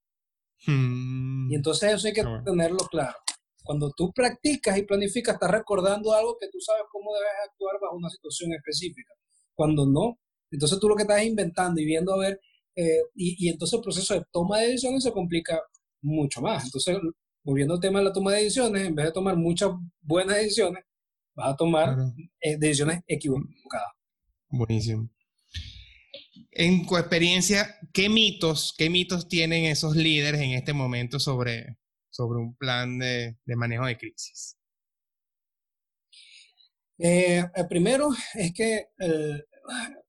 [0.65, 1.51] Hmm.
[1.51, 3.15] Y entonces eso hay que tenerlo claro.
[3.63, 7.95] Cuando tú practicas y planificas, estás recordando algo que tú sabes cómo debes actuar bajo
[7.95, 9.13] una situación específica.
[9.53, 10.17] Cuando no,
[10.49, 12.39] entonces tú lo que estás inventando y viendo a ver,
[12.75, 15.62] eh, y, y, entonces el proceso de toma de decisiones se complica
[16.01, 16.65] mucho más.
[16.65, 16.97] Entonces,
[17.43, 20.84] volviendo al tema de la toma de decisiones, en vez de tomar muchas buenas decisiones,
[21.39, 21.97] vas a tomar
[22.41, 23.93] eh, decisiones equivocadas.
[24.49, 25.10] Buenísimo
[26.52, 31.78] en tu experiencia, ¿qué mitos, qué mitos tienen esos líderes en este momento sobre,
[32.10, 34.58] sobre un plan de, manejo de crisis?
[36.97, 39.43] Eh, el primero es que eh,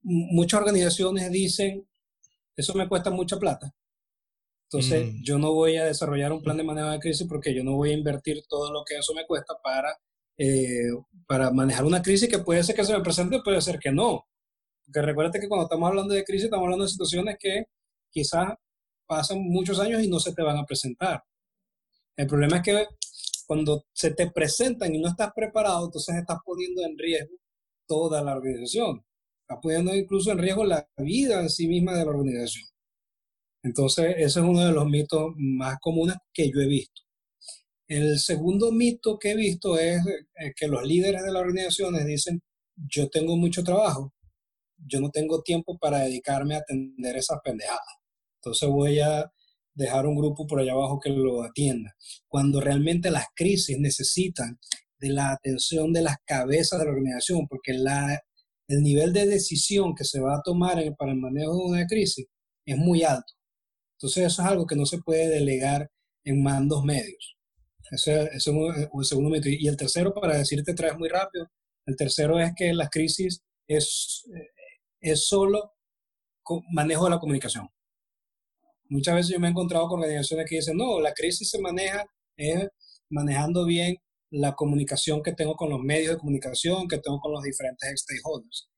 [0.03, 1.87] muchas organizaciones dicen,
[2.57, 3.73] eso me cuesta mucha plata.
[4.65, 5.23] Entonces, mm.
[5.23, 7.91] yo no voy a desarrollar un plan de manejo de crisis porque yo no voy
[7.91, 9.97] a invertir todo lo que eso me cuesta para,
[10.43, 10.91] eh,
[11.27, 14.27] para manejar una crisis que puede ser que se me presente, puede ser que no.
[14.83, 17.65] Porque recuérdate que cuando estamos hablando de crisis, estamos hablando de situaciones que
[18.11, 18.55] quizás
[19.07, 21.23] pasan muchos años y no se te van a presentar.
[22.17, 22.87] El problema es que
[23.47, 27.37] cuando se te presentan y no estás preparado, entonces estás poniendo en riesgo
[27.87, 29.05] toda la organización.
[29.43, 32.67] Estás poniendo incluso en riesgo la vida en sí misma de la organización.
[33.63, 37.03] Entonces, ese es uno de los mitos más comunes que yo he visto.
[37.91, 42.41] El segundo mito que he visto es eh, que los líderes de las organizaciones dicen,
[42.77, 44.15] yo tengo mucho trabajo,
[44.77, 47.81] yo no tengo tiempo para dedicarme a atender esas pendejadas.
[48.37, 49.33] Entonces voy a
[49.75, 51.97] dejar un grupo por allá abajo que lo atienda.
[52.29, 54.61] Cuando realmente las crisis necesitan
[55.01, 58.21] de la atención de las cabezas de la organización, porque la,
[58.69, 62.27] el nivel de decisión que se va a tomar para el manejo de una crisis
[62.65, 63.33] es muy alto.
[63.99, 65.91] Entonces eso es algo que no se puede delegar
[66.23, 67.40] en mandos medios.
[67.91, 69.49] Ese, ese es el segundo mito.
[69.49, 71.49] Y el tercero, para decirte tres muy rápido,
[71.87, 74.25] el tercero es que las crisis es,
[75.01, 75.73] es solo
[76.71, 77.69] manejo de la comunicación.
[78.89, 82.05] Muchas veces yo me he encontrado con organizaciones que dicen, no, la crisis se maneja
[83.09, 83.97] manejando bien
[84.31, 88.69] la comunicación que tengo con los medios de comunicación, que tengo con los diferentes stakeholders.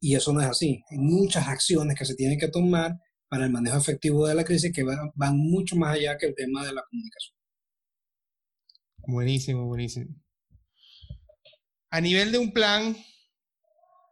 [0.00, 0.82] Y eso no es así.
[0.90, 4.72] Hay muchas acciones que se tienen que tomar para el manejo efectivo de la crisis
[4.72, 7.37] que van, van mucho más allá que el tema de la comunicación.
[9.08, 10.14] Buenísimo, buenísimo.
[11.90, 12.96] A nivel de un plan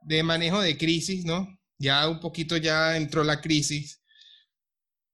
[0.03, 1.57] de manejo de crisis, ¿no?
[1.79, 4.03] ya un poquito ya entró la crisis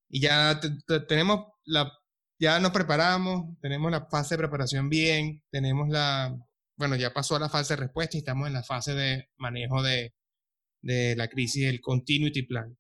[0.09, 0.61] y ya
[1.09, 1.91] tenemos la,
[2.39, 6.37] ya nos preparamos, tenemos la fase de preparación bien, tenemos la,
[6.77, 9.83] bueno, ya pasó a la fase de respuesta y estamos en la fase de manejo
[9.83, 10.15] de,
[10.83, 12.77] de la crisis, el continuity plan.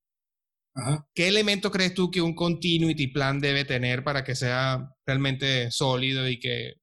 [1.14, 6.28] ¿Qué elemento crees tú que un continuity plan debe tener para que sea realmente sólido
[6.28, 6.81] y que,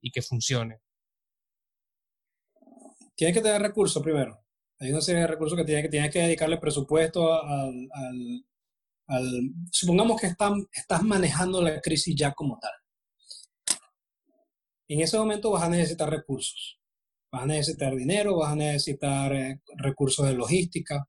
[0.00, 0.80] y que funcione?
[3.14, 4.44] Tiene que tener recursos primero.
[4.80, 7.88] Hay una serie de recursos que tienes que, dedicarle presupuesto al,
[9.72, 12.72] supongamos que estás manejando la crisis ya como tal.
[14.88, 16.78] En ese momento vas a necesitar recursos.
[17.30, 21.06] Vas a necesitar dinero, vas a necesitar eh, recursos de logística.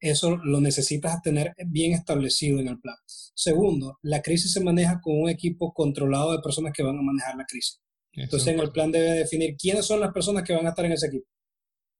[0.00, 2.96] Eso lo necesitas tener bien establecido en el plan.
[3.34, 7.36] Segundo, la crisis se maneja con un equipo controlado de personas que van a manejar
[7.36, 7.80] la crisis.
[8.12, 10.92] Entonces, en el plan debe definir quiénes son las personas que van a estar en
[10.92, 11.26] ese equipo.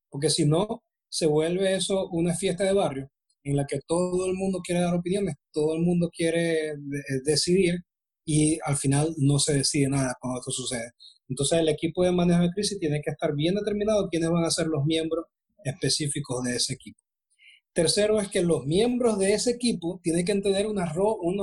[0.09, 3.11] Porque si no, se vuelve eso una fiesta de barrio
[3.43, 6.75] en la que todo el mundo quiere dar opiniones, todo el mundo quiere
[7.25, 7.81] decidir
[8.25, 10.93] y al final no se decide nada cuando esto sucede.
[11.29, 14.51] Entonces el equipo de manejo de crisis tiene que estar bien determinado quiénes van a
[14.51, 15.27] ser los miembros
[15.65, 17.01] específicos de ese equipo.
[17.73, 20.93] Tercero es que los miembros de ese equipo tienen que tener unos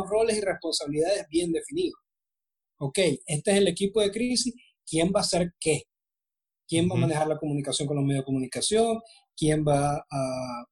[0.10, 2.00] roles y responsabilidades bien definidos.
[2.80, 4.54] Ok, este es el equipo de crisis,
[4.86, 5.84] ¿quién va a hacer qué?
[6.68, 9.00] ¿Quién va a manejar la comunicación con los medios de comunicación?
[9.36, 10.66] ¿Quién va a...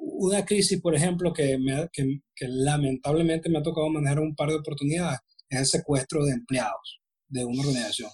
[0.00, 1.58] Una crisis, por ejemplo, que,
[1.92, 7.00] que lamentablemente me ha tocado manejar un par de oportunidades, es el secuestro de empleados
[7.28, 8.10] de una organización.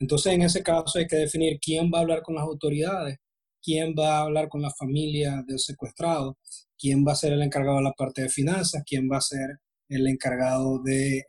[0.00, 3.18] Entonces, en ese caso hay que definir quién va a hablar con las autoridades,
[3.62, 6.36] quién va a hablar con la familia del secuestrado,
[6.78, 9.60] quién va a ser el encargado de la parte de finanzas, quién va a ser
[9.88, 11.24] el encargado de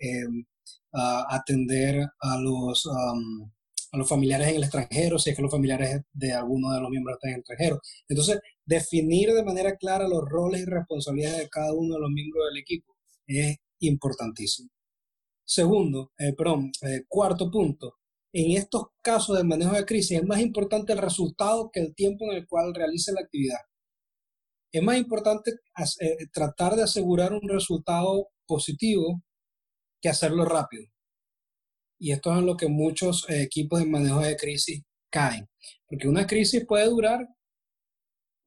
[0.91, 6.33] atender a los, a los familiares en el extranjero, si es que los familiares de
[6.33, 7.81] alguno de los miembros están en el extranjero.
[8.07, 12.45] Entonces, definir de manera clara los roles y responsabilidades de cada uno de los miembros
[12.49, 12.95] del equipo
[13.27, 14.69] es importantísimo.
[15.45, 17.97] Segundo, eh, perdón, eh, cuarto punto,
[18.33, 22.25] en estos casos de manejo de crisis es más importante el resultado que el tiempo
[22.25, 23.59] en el cual realice la actividad.
[24.73, 25.51] Es más importante
[26.01, 29.23] eh, tratar de asegurar un resultado positivo
[30.05, 30.85] que hacerlo rápido.
[31.99, 35.49] Y esto es en lo que muchos equipos de manejo de crisis caen.
[35.87, 37.27] Porque una crisis puede durar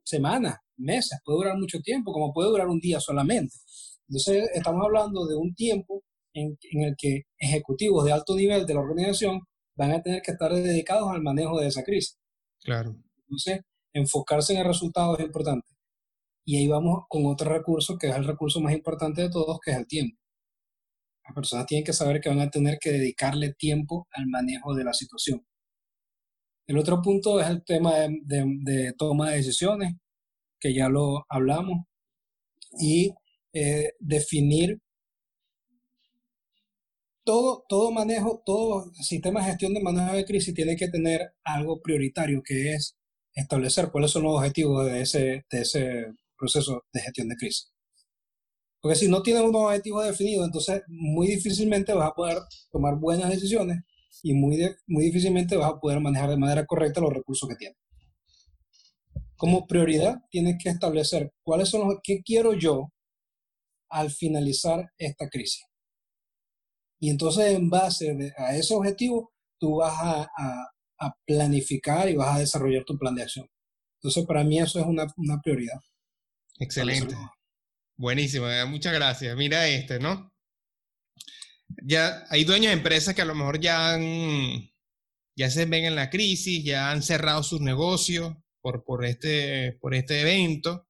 [0.05, 3.57] semanas, meses, puede durar mucho tiempo, como puede durar un día solamente.
[4.07, 8.81] Entonces, estamos hablando de un tiempo en, el que ejecutivos de alto nivel de la
[8.81, 9.40] organización
[9.75, 12.16] van a tener que estar dedicados al manejo de esa crisis.
[12.62, 12.94] Claro.
[13.23, 15.66] Entonces, enfocarse en el resultado es importante.
[16.44, 19.73] Y ahí vamos con otro recurso que es el recurso más importante de todos, que
[19.73, 20.16] es el tiempo.
[21.29, 24.85] Las personas tienen que saber que van a tener que dedicarle tiempo al manejo de
[24.85, 25.45] la situación.
[26.67, 29.95] El otro punto es el tema de, toma de decisiones,
[30.59, 31.85] que ya lo hablamos,
[32.81, 33.12] y
[33.53, 34.79] eh, definir
[37.25, 41.81] todo, todo manejo, todo sistema de gestión de manejo de crisis tiene que tener algo
[41.83, 42.97] prioritario, que es
[43.35, 46.07] establecer cuáles son los objetivos de ese, de ese
[46.38, 47.71] proceso de gestión de crisis.
[48.81, 52.38] Porque si no tienes unos objetivos definidos, entonces muy difícilmente vas a poder
[52.71, 53.79] tomar buenas decisiones
[54.23, 57.79] y muy, muy difícilmente vas a poder manejar de manera correcta los recursos que tienes.
[59.37, 62.93] Como prioridad, tienes que establecer cuáles son los que quiero yo
[63.88, 65.64] al finalizar esta crisis.
[67.01, 70.29] Y entonces en base a ese objetivo, tú vas a,
[71.25, 73.47] planificar y vas a desarrollar tu plan de acción.
[73.99, 75.07] Entonces para mí eso es una,
[75.41, 75.79] prioridad.
[76.59, 77.14] Excelente.
[77.99, 79.37] Buenísimo, muchas gracias.
[79.37, 80.33] Mira este, ¿no?
[81.83, 83.99] Ya hay dueños de empresas que a lo mejor ya
[85.37, 89.95] ya se ven en la crisis, ya han cerrado sus negocios por, por, este, por
[89.95, 90.89] este evento.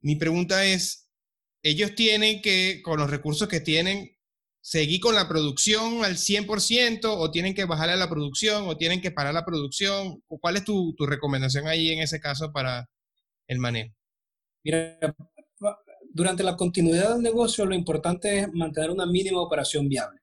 [0.00, 1.10] Mi pregunta es,
[1.62, 4.16] ellos tienen que, con los recursos que tienen,
[4.60, 9.00] seguir con la producción al 100% o tienen que bajarle a la producción o tienen
[9.00, 10.22] que parar la producción?
[10.26, 12.88] ¿Cuál es tu, tu recomendación ahí en ese caso para
[13.46, 13.94] el manejo?
[14.64, 14.98] Mira,
[16.18, 20.18] durante la continuidad del negocio lo importante es mantener una mínima operación viable.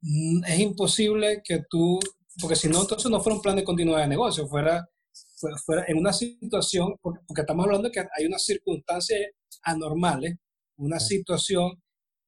[0.00, 1.98] Mm, es imposible que tú,
[2.40, 4.88] porque si no, entonces no fuera un plan de continuidad de negocio, fuera,
[5.66, 9.20] fuera en una situación, porque, porque estamos hablando de que hay unas circunstancias
[9.64, 10.36] anormales,
[10.76, 11.82] una situación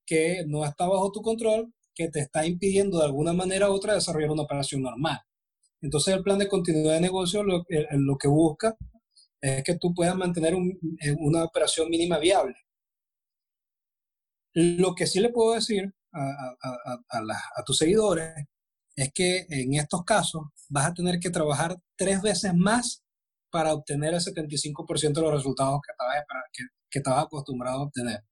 [0.04, 3.94] que no está bajo tu control, que te está impidiendo de alguna manera u otra
[3.94, 5.20] desarrollar una operación normal.
[5.80, 8.76] Entonces el plan de continuidad de negocio lo, lo que busca
[9.40, 12.56] es que tú puedas mantener eh, una operación mínima viable.
[14.54, 16.98] Lo que sí le puedo decir a, a,
[17.56, 18.34] a, tus seguidores
[18.96, 23.04] es que en estos casos vas a tener que trabajar tres veces más
[23.50, 28.24] para obtener el 75% de los resultados que estabas, que, que estabas acostumbrado a obtener.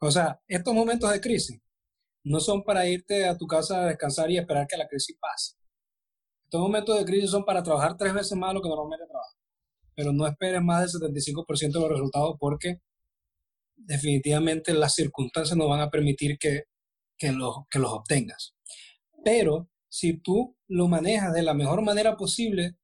[0.00, 1.60] O sea, estos momentos de crisis
[2.24, 5.56] no son para irte a tu casa a descansar y esperar que la crisis pase.
[6.44, 9.36] Estos momentos de crisis son para trabajar tres veces más de lo que normalmente trabajas.
[9.94, 12.80] Pero no esperes más del 75% de los resultados porque
[13.78, 16.64] definitivamente las circunstancias no van a permitir que,
[17.16, 18.54] que, los, que los obtengas.
[19.24, 22.76] Pero si tú lo manejas de la mejor manera posible,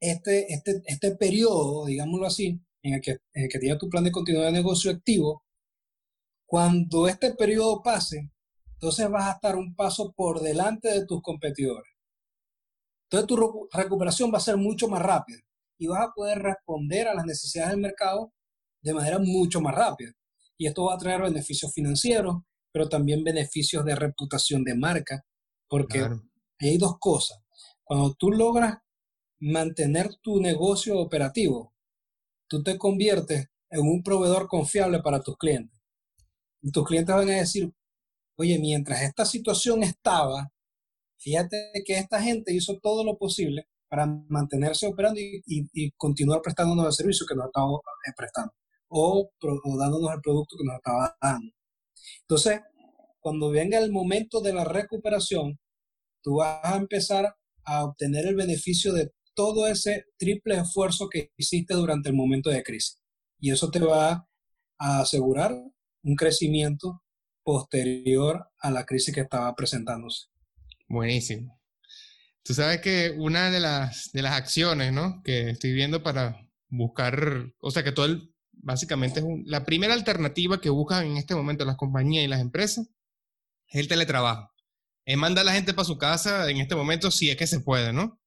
[0.00, 4.04] este, este, este periodo, digámoslo así, en el que, en el que tienes tu plan
[4.04, 5.44] de continuidad de negocio activo,
[6.46, 8.30] cuando este periodo pase,
[8.74, 11.90] entonces vas a estar un paso por delante de tus competidores.
[13.04, 15.38] Entonces tu recuperación va a ser mucho más rápida
[15.78, 18.32] y vas a poder responder a las necesidades del mercado
[18.84, 20.12] de manera mucho más rápida.
[20.56, 22.36] Y esto va a traer beneficios financieros,
[22.70, 25.24] pero también beneficios de reputación de marca,
[25.68, 26.06] porque
[26.60, 27.38] hay dos cosas.
[27.82, 28.78] Cuando tú logras
[29.40, 31.74] mantener tu negocio operativo,
[32.46, 35.80] tú te conviertes en un proveedor confiable para tus clientes.
[36.62, 37.72] Y tus clientes van a decir,
[38.36, 40.52] oye, mientras esta situación estaba,
[41.18, 46.92] fíjate que esta gente hizo todo lo posible para mantenerse operando y, continuar prestándonos el
[46.92, 48.52] servicio que nos estaba eh, prestando
[48.96, 51.52] o, o, dándonos el producto que nos estaba dando.
[52.20, 52.60] Entonces,
[53.18, 55.58] cuando venga el momento de la recuperación,
[56.22, 57.34] tú vas a empezar
[57.64, 62.62] a obtener el beneficio de todo ese triple esfuerzo que hiciste durante el momento de
[62.62, 63.00] crisis.
[63.40, 64.28] Y eso te va
[64.78, 65.52] a asegurar
[66.04, 67.02] un crecimiento
[67.42, 70.28] posterior a la crisis que estaba presentándose.
[70.88, 71.60] Buenísimo.
[72.44, 75.20] Tú sabes que una de las, de las acciones ¿no?
[75.24, 78.33] que estoy viendo para buscar, o sea, que todo el,
[78.64, 82.88] básicamente es la primera alternativa que buscan en este momento las compañías y las empresas
[83.68, 84.50] es el teletrabajo.
[85.06, 87.60] Es mandar a la gente para su casa en este momento si es que se
[87.60, 88.20] puede, ¿no?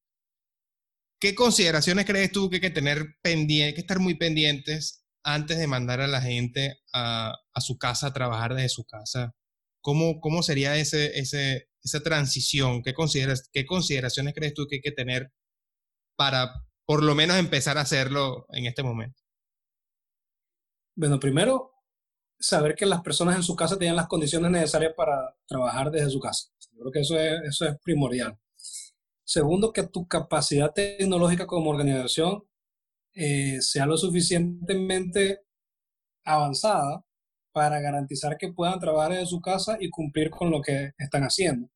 [1.20, 5.66] ¿Qué consideraciones crees tú que hay que tener pendiente, que estar muy pendientes antes de
[5.66, 9.34] mandar a la gente a, su casa a trabajar desde su casa?
[9.82, 12.84] ¿Cómo, cómo sería ese, esa transición?
[12.84, 15.32] ¿Qué, consideras, ¿Qué consideraciones crees tú que hay que tener
[16.16, 16.54] para
[16.86, 19.26] por lo menos empezar a hacerlo en este momento?
[20.98, 21.74] Bueno, primero,
[22.39, 26.20] saber que las personas en su casa tienen las condiciones necesarias para trabajar desde su
[26.20, 26.48] casa.
[26.72, 28.36] Yo creo que eso es, eso es primordial.
[29.24, 32.43] Segundo, que tu capacidad tecnológica como organización
[33.14, 35.41] eh, sea lo suficientemente
[36.26, 37.04] avanzada
[37.52, 41.70] para garantizar que puedan trabajar desde su casa y cumplir con lo que están haciendo.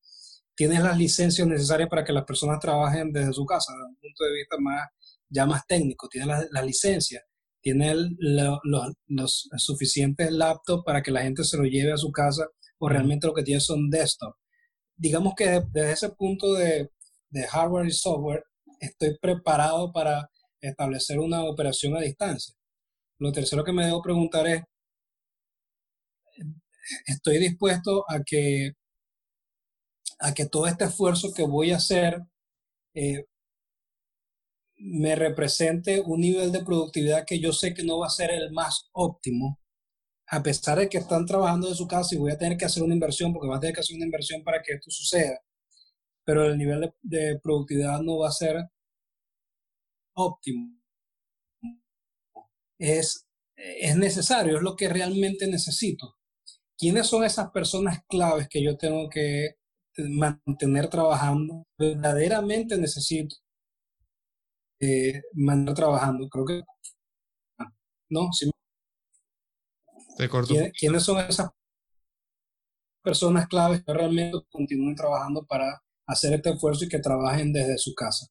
[0.56, 4.24] Tienes las licencias necesarias para que las personas trabajen desde su casa, desde un punto
[4.24, 4.88] de vista más,
[5.28, 6.08] ya más técnico.
[6.08, 7.22] Tienes las la licencias,
[7.62, 12.46] tienes los suficientes laptops para que la gente se lo lleve a su casa
[12.78, 14.34] o realmente lo que tiene son desktop.
[14.96, 16.90] Digamos que desde ese punto de,
[17.30, 18.44] de hardware y software,
[18.80, 20.28] estoy preparado para
[20.60, 22.54] establecer una operación a distancia.
[23.18, 24.62] Lo tercero que me debo preguntar es,
[27.06, 28.72] ¿estoy dispuesto a que,
[30.18, 32.20] a que todo este esfuerzo que voy a hacer
[32.94, 33.24] eh,
[34.82, 38.52] me represente un nivel de productividad que yo sé que no va a ser el
[38.52, 39.60] más óptimo,
[40.28, 42.82] a pesar de que están trabajando de su casa y voy a tener que hacer
[42.82, 45.38] una inversión, porque va a tener que hacer una inversión para que esto suceda
[46.24, 48.56] pero el nivel de, productividad no va a ser
[50.14, 50.78] óptimo.
[52.78, 53.26] Es,
[53.56, 56.16] es necesario, es lo que realmente necesito.
[56.76, 59.56] ¿Quiénes son esas personas claves que yo tengo que
[59.96, 61.66] mantener trabajando?
[61.78, 63.36] Verdaderamente necesito
[64.82, 66.28] eh, mantener trabajando.
[66.28, 66.62] Creo que...
[68.10, 68.50] no, sí.
[70.78, 71.50] ¿Quiénes son esas
[73.02, 77.94] personas claves que realmente continúen trabajando para hacer este esfuerzo y que trabajen desde su
[77.94, 78.26] casa.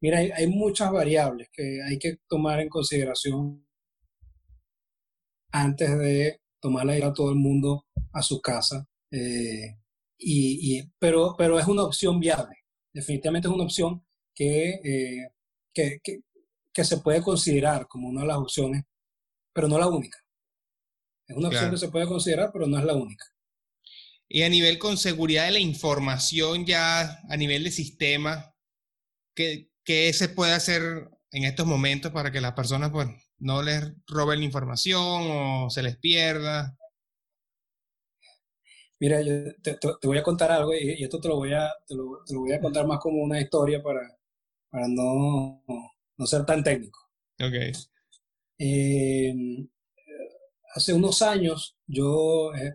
[0.00, 3.64] Mira, hay, muchas variables que hay que tomar en consideración
[5.52, 8.86] antes de tomarle a todo el mundo a su casa.
[9.12, 9.76] Eh,
[10.18, 12.56] y, pero, pero es una opción viable.
[12.92, 15.28] Definitivamente es una opción que, eh,
[15.72, 16.00] que,
[16.72, 18.84] que, se puede considerar como una de las opciones,
[19.52, 20.18] pero no la única.
[21.26, 23.24] Es una opción que se puede considerar, pero no es la única.
[24.28, 28.54] Y a nivel con seguridad de la información, ya a nivel de sistema,
[29.34, 33.08] ¿qué, qué se puede hacer en estos momentos para que las personas pues,
[33.38, 36.76] no les roben la información o se les pierda?
[39.02, 42.22] Mira, yo te, voy a contar algo y, esto te lo voy a, te lo,
[42.34, 44.00] voy a contar más como una historia para,
[44.72, 45.62] para no,
[46.16, 46.98] no ser tan técnico.
[47.38, 47.76] Ok.
[48.58, 49.34] Eh,
[50.74, 52.72] hace unos años yo eh,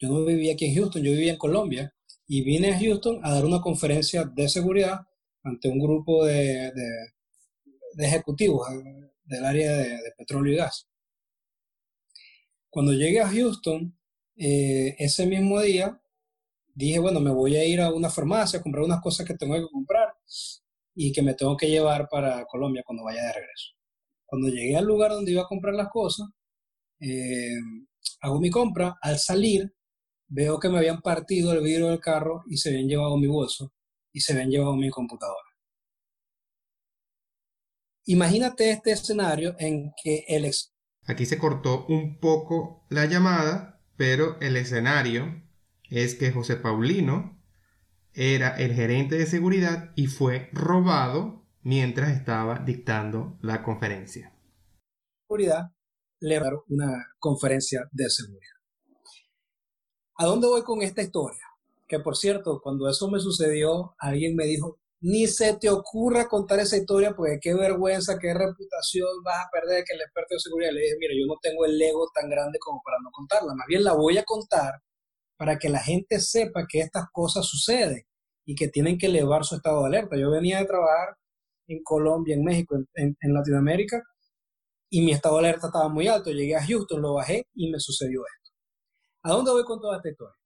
[0.00, 1.94] yo no vivía aquí en Houston, yo vivía en Colombia
[2.26, 5.00] y vine a Houston a dar una conferencia de seguridad
[5.42, 6.72] ante un grupo de,
[7.98, 10.88] ejecutivos eh, del área de, petróleo y gas.
[12.70, 13.94] Cuando llegué a Houston,
[14.36, 16.00] eh, ese mismo día,
[16.74, 19.54] dije, bueno, me voy a ir a una farmacia a comprar unas cosas que tengo
[19.54, 19.99] que comprar
[20.94, 23.72] y que me tengo que llevar para Colombia cuando vaya de regreso.
[24.24, 26.28] Cuando llegué al lugar donde iba a comprar las cosas,
[27.00, 27.56] eh,
[28.20, 29.74] hago mi compra, al salir
[30.28, 33.72] veo que me habían partido el vidrio del carro y se habían llevado mi bolso
[34.12, 35.48] y se habían llevado mi computadora.
[38.04, 40.44] imagínate este escenario en que el...
[40.44, 40.72] Ex
[41.06, 45.42] Aquí se cortó un poco la llamada, pero el escenario
[45.88, 47.39] es que José Paulino
[48.14, 54.32] era el gerente de seguridad y fue robado mientras estaba dictando la conferencia.
[55.26, 55.70] Seguridad
[56.20, 58.56] le una conferencia de seguridad.
[60.16, 61.44] ¿A dónde voy con esta historia?
[61.88, 66.60] Que por cierto, cuando eso me sucedió, alguien me dijo, ni se te ocurra contar
[66.60, 70.72] esa historia porque qué vergüenza, qué reputación vas a perder que el experto de seguridad.
[70.72, 73.66] Le dije, mira, yo no tengo el ego tan grande como para no contarla, más
[73.66, 74.74] bien la voy a contar
[75.40, 78.02] para que la gente sepa que estas cosas suceden
[78.44, 80.18] y que tienen que elevar su estado de alerta.
[80.18, 81.16] Yo venía de trabajar
[81.66, 84.02] en Colombia, en México, en, en Latinoamérica,
[84.90, 86.30] y mi estado de alerta estaba muy alto.
[86.30, 88.50] Llegué a Houston, lo bajé y me sucedió esto.
[89.22, 90.36] ¿A dónde voy con toda esta historia?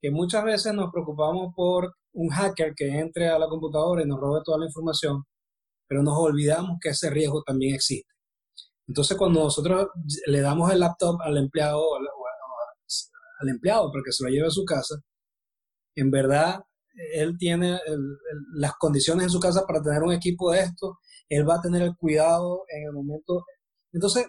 [0.00, 4.20] Que muchas veces nos preocupamos por un hacker que entre a la computadora y nos
[4.20, 5.24] robe toda la información,
[5.88, 8.12] pero nos olvidamos que ese riesgo también existe.
[8.86, 9.88] Entonces, cuando nosotros
[10.26, 11.84] le damos el laptop al empleado,
[13.40, 14.96] al empleado para que se lo lleve a su casa,
[15.94, 16.60] en verdad
[17.12, 17.78] él tiene
[18.54, 21.82] las condiciones en su casa para tener un equipo de esto, él va a tener
[21.82, 23.44] el cuidado en el momento.
[23.92, 24.26] Entonces,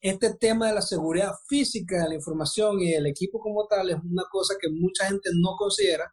[0.00, 3.96] este tema de la seguridad física de la información y el equipo como tal es
[3.96, 6.12] una cosa que mucha gente no considera,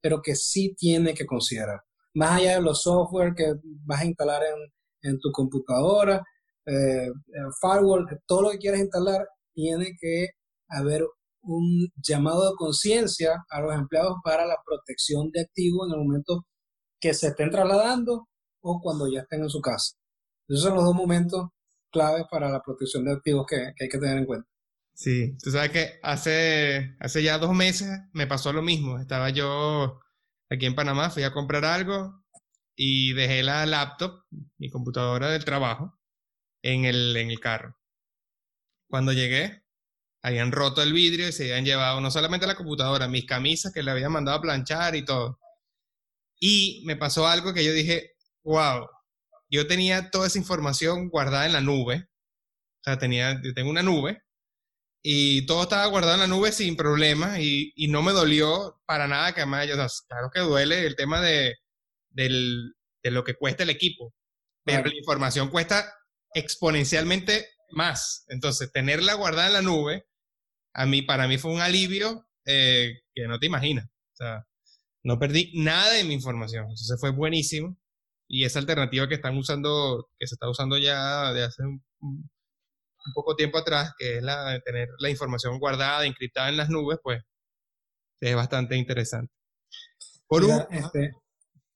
[0.00, 1.80] pero que sí tiene que considerar.
[2.14, 3.54] Más allá de los software que
[3.84, 4.42] vas a instalar
[5.02, 6.22] en, tu computadora,
[6.66, 7.08] eh,
[7.60, 10.30] firewall, todo lo que quieras instalar, tiene que
[10.68, 11.06] haber
[11.42, 16.46] un llamado de conciencia a los empleados para la protección de activos en el momento
[17.00, 18.28] que se estén trasladando
[18.62, 19.96] o cuando ya estén en su casa.
[20.48, 21.48] Esos son los dos momentos
[21.90, 24.48] claves para la protección de activos que, hay que tener en cuenta.
[24.94, 28.98] Sí, tú sabes que hace, hace ya dos meses me pasó lo mismo.
[28.98, 29.98] Estaba yo
[30.50, 32.22] aquí en Panamá, fui a comprar algo
[32.76, 34.24] y dejé la laptop,
[34.58, 35.98] mi computadora del trabajo,
[36.62, 37.76] en el, en el carro.
[38.88, 39.62] Cuando llegué,
[40.22, 43.82] habían roto el vidrio y se habían llevado no solamente la computadora, mis camisas que
[43.82, 45.38] le habían mandado a planchar y todo.
[46.38, 48.12] Y me pasó algo que yo dije,
[48.42, 48.86] wow,
[49.50, 52.08] yo tenía toda esa información guardada en la nube.
[52.80, 54.22] O sea, tenía, yo tengo una nube
[55.02, 59.08] y todo estaba guardado en la nube sin problema y, y no me dolió para
[59.08, 61.56] nada que haya, o sea, claro que duele el tema de,
[62.10, 64.14] del, de lo que cuesta el equipo,
[64.64, 65.94] pero la información cuesta
[66.34, 68.24] exponencialmente más.
[68.28, 70.06] Entonces, tenerla guardada en la nube
[70.74, 73.86] a mí, para mí fue un alivio eh, que no te imaginas.
[73.86, 74.46] O sea,
[75.02, 76.64] no perdí nada de mi información.
[76.64, 77.76] Entonces fue buenísimo.
[78.28, 81.82] Y esa alternativa que están usando, que se está usando ya de hace un,
[83.14, 86.98] poco tiempo atrás, que es la de tener la información guardada, encriptada en las nubes,
[87.02, 87.22] pues
[88.20, 89.32] es bastante interesante.
[90.28, 91.12] Por este,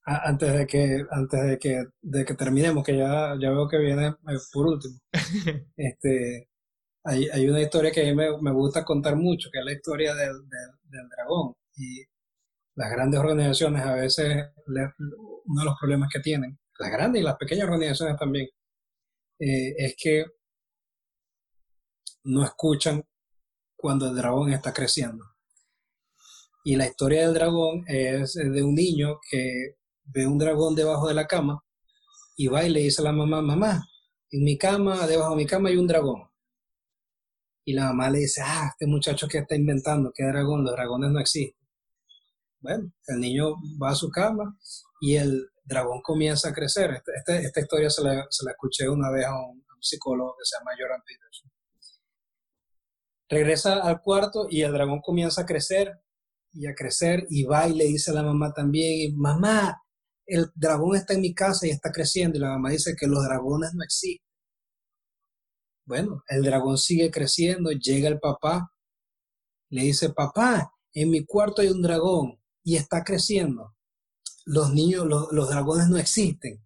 [0.05, 4.07] antes de que antes de que, de que terminemos, que ya, ya veo que viene
[4.07, 4.97] eh, por último,
[5.75, 6.47] este,
[7.05, 9.73] hay, hay, una historia que a mí me, me, gusta contar mucho, que es la
[9.73, 11.53] historia del, del, dragón.
[11.77, 12.03] Y
[12.75, 17.37] las grandes organizaciones a veces, uno de los problemas que tienen, las grandes y las
[17.37, 18.47] pequeñas organizaciones también,
[19.39, 20.25] eh, es que
[22.23, 23.03] no escuchan
[23.75, 25.23] cuando el dragón está creciendo.
[26.63, 29.75] Y la historia del dragón es de un niño que
[30.05, 31.63] ve un dragón debajo de la cama
[32.35, 33.87] y va y le dice a la mamá, mamá,
[34.31, 36.27] en mi cama, debajo de mi cama hay un dragón.
[37.65, 40.63] Y la mamá le dice, ah, este muchacho que está inventando, ¿qué dragón?
[40.63, 41.67] Los dragones no existen.
[42.59, 44.57] Bueno, el niño va a su cama
[45.01, 46.91] y el dragón comienza a crecer.
[46.91, 50.45] Este, este, esta historia se la, se la, escuché una vez a un, psicólogo que
[50.45, 51.51] se llama Jordan Peterson.
[53.29, 56.01] Regresa al cuarto y el dragón comienza a crecer
[56.53, 59.79] y a crecer y va y le dice a la mamá también, mamá,
[60.25, 62.37] el dragón está en mi casa y está creciendo.
[62.37, 64.24] Y la mamá dice que los dragones no existen.
[65.85, 68.71] Bueno, el dragón sigue creciendo, llega el papá,
[69.69, 73.75] le dice, papá, en mi cuarto hay un dragón y está creciendo.
[74.45, 76.65] Los niños, los, dragones no existen.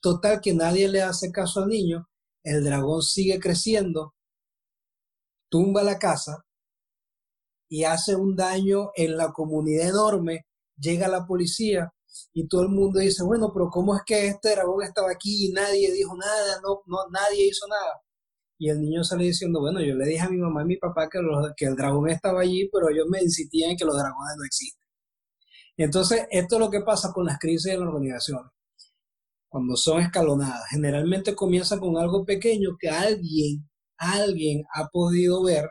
[0.00, 2.08] Total que nadie le hace caso al niño,
[2.44, 4.14] el dragón sigue creciendo,
[5.50, 6.44] tumba la casa
[7.68, 11.92] y hace un daño en la comunidad enorme, llega la policía
[12.32, 15.52] y todo el mundo dice, bueno, pero ¿cómo es que este dragón estaba aquí y
[15.52, 18.00] nadie dijo nada, no, no, nadie hizo nada?
[18.58, 21.08] Y el niño sale diciendo, bueno, yo le dije a mi mamá y mi papá
[21.08, 21.18] que,
[21.66, 24.82] el dragón estaba allí, pero ellos me insistían en que los dragones no existen.
[25.76, 28.50] entonces, esto es lo que pasa con las crisis en las organizaciones.
[29.48, 35.70] Cuando son escalonadas, generalmente comienza con algo pequeño que alguien, alguien ha podido ver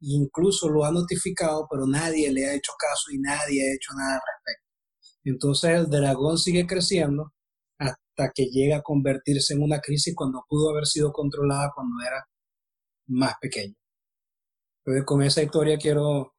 [0.00, 4.14] incluso lo ha notificado, pero nadie le ha hecho caso y nadie ha hecho nada
[4.14, 4.70] al respecto.
[5.24, 7.32] Entonces el dragón sigue creciendo
[8.10, 12.24] hasta que llega a convertirse en una crisis cuando pudo haber sido controlada cuando era
[13.08, 13.74] más pequeño.
[14.84, 16.34] Entonces, con esa historia quiero,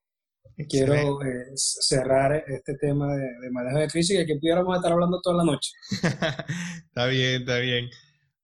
[0.70, 5.22] quiero eh, cerrar este tema de, de, manejo de crisis y que pudiéramos estar hablando
[5.22, 5.72] toda la noche.
[6.88, 7.90] está bien, está bien.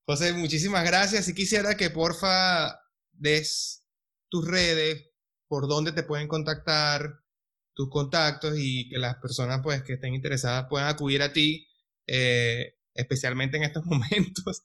[0.06, 1.28] José, muchísimas gracias.
[1.28, 2.80] Y quisiera que porfa
[3.12, 3.84] des
[4.30, 5.10] tus redes,
[5.48, 7.20] por dónde te pueden contactar,
[7.74, 11.68] tus contactos y que las personas pues que estén interesadas puedan acudir a ti,
[12.08, 14.64] eh, especialmente en estos momentos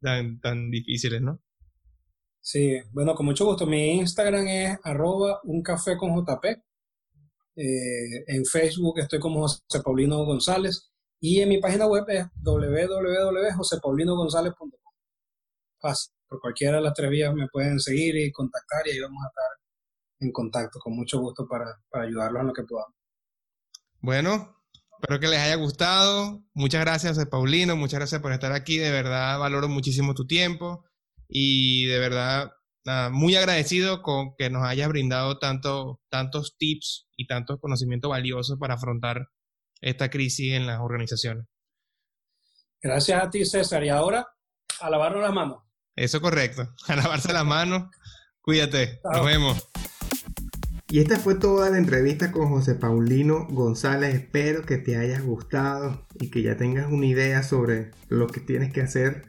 [0.00, 1.40] tan, tan difíciles, ¿no?
[2.40, 3.66] Sí, bueno, con mucho gusto.
[3.66, 6.44] Mi Instagram es arroba un café con JP.
[7.56, 14.70] Eh, en Facebook estoy como José Paulino González y en mi página web es www.josepaulinogonsález.com.
[15.80, 19.24] Fácil, por cualquiera de las tres vías me pueden seguir y contactar y ahí vamos
[19.24, 19.44] a estar
[20.20, 22.94] en contacto con mucho gusto para, para ayudarlos en lo que podamos.
[24.00, 24.54] Bueno,
[25.00, 26.42] espero que les haya gustado.
[26.54, 27.76] Muchas gracias, José Paulino.
[27.76, 28.78] Muchas gracias por estar aquí.
[28.78, 30.84] De verdad, valoro muchísimo tu tiempo
[31.28, 32.50] y de verdad
[33.10, 38.74] muy agradecido con que nos hayas brindado tanto, tantos tips y tantos conocimientos valiosos para
[38.74, 39.28] afrontar
[39.80, 41.46] esta crisis en las organizaciones.
[42.82, 43.82] Gracias a ti, César.
[43.84, 44.26] Y ahora,
[44.80, 45.58] a lavarnos las manos.
[45.96, 47.84] Eso correcto, a lavarse las manos.
[48.40, 49.73] Cuídate, nos vemos.
[50.94, 54.14] Y esta fue toda la entrevista con José Paulino González.
[54.14, 58.72] Espero que te haya gustado y que ya tengas una idea sobre lo que tienes
[58.72, 59.24] que hacer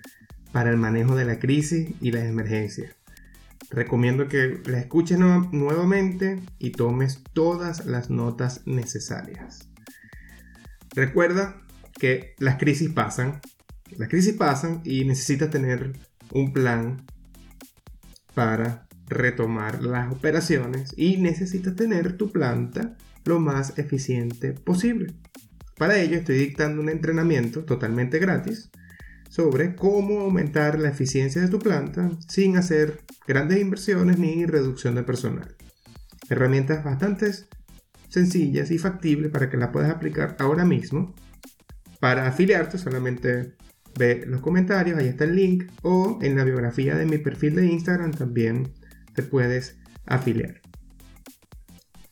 [0.52, 2.96] para el manejo de la crisis y las emergencias.
[3.72, 9.68] Recomiendo que la escuches nuevamente y tomes todas las notas necesarias.
[10.94, 11.64] Recuerda
[12.00, 13.42] que las crisis pasan,
[13.98, 15.94] las crisis pasan y necesitas tener
[16.32, 17.08] un plan
[18.36, 22.96] para retomar las operaciones y necesitas tener tu planta
[23.26, 25.14] lo más eficiente posible.
[25.78, 28.70] Para ello estoy dictando un entrenamiento totalmente gratis
[29.30, 35.04] sobre cómo aumentar la eficiencia de tu planta sin hacer grandes inversiones ni reducción de
[35.04, 35.56] personal.
[36.30, 37.32] Herramientas bastante
[38.08, 41.14] sencillas y factibles para que las puedas aplicar ahora mismo.
[42.00, 43.56] Para afiliarte solamente
[43.98, 47.66] ve los comentarios, ahí está el link, o en la biografía de mi perfil de
[47.68, 48.72] Instagram también
[49.16, 50.62] te puedes afiliar.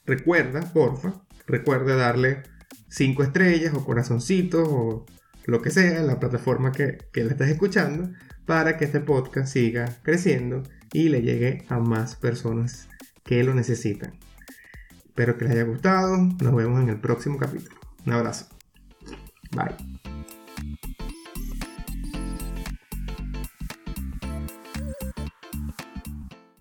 [0.05, 2.43] Recuerda, porfa, recuerda darle
[2.89, 5.05] 5 estrellas o corazoncitos o
[5.45, 8.09] lo que sea, en la plataforma que, que le estés escuchando,
[8.45, 12.87] para que este podcast siga creciendo y le llegue a más personas
[13.23, 14.13] que lo necesitan.
[15.05, 16.17] Espero que les haya gustado.
[16.17, 17.79] Nos vemos en el próximo capítulo.
[18.05, 18.47] Un abrazo.
[19.51, 20.02] Bye.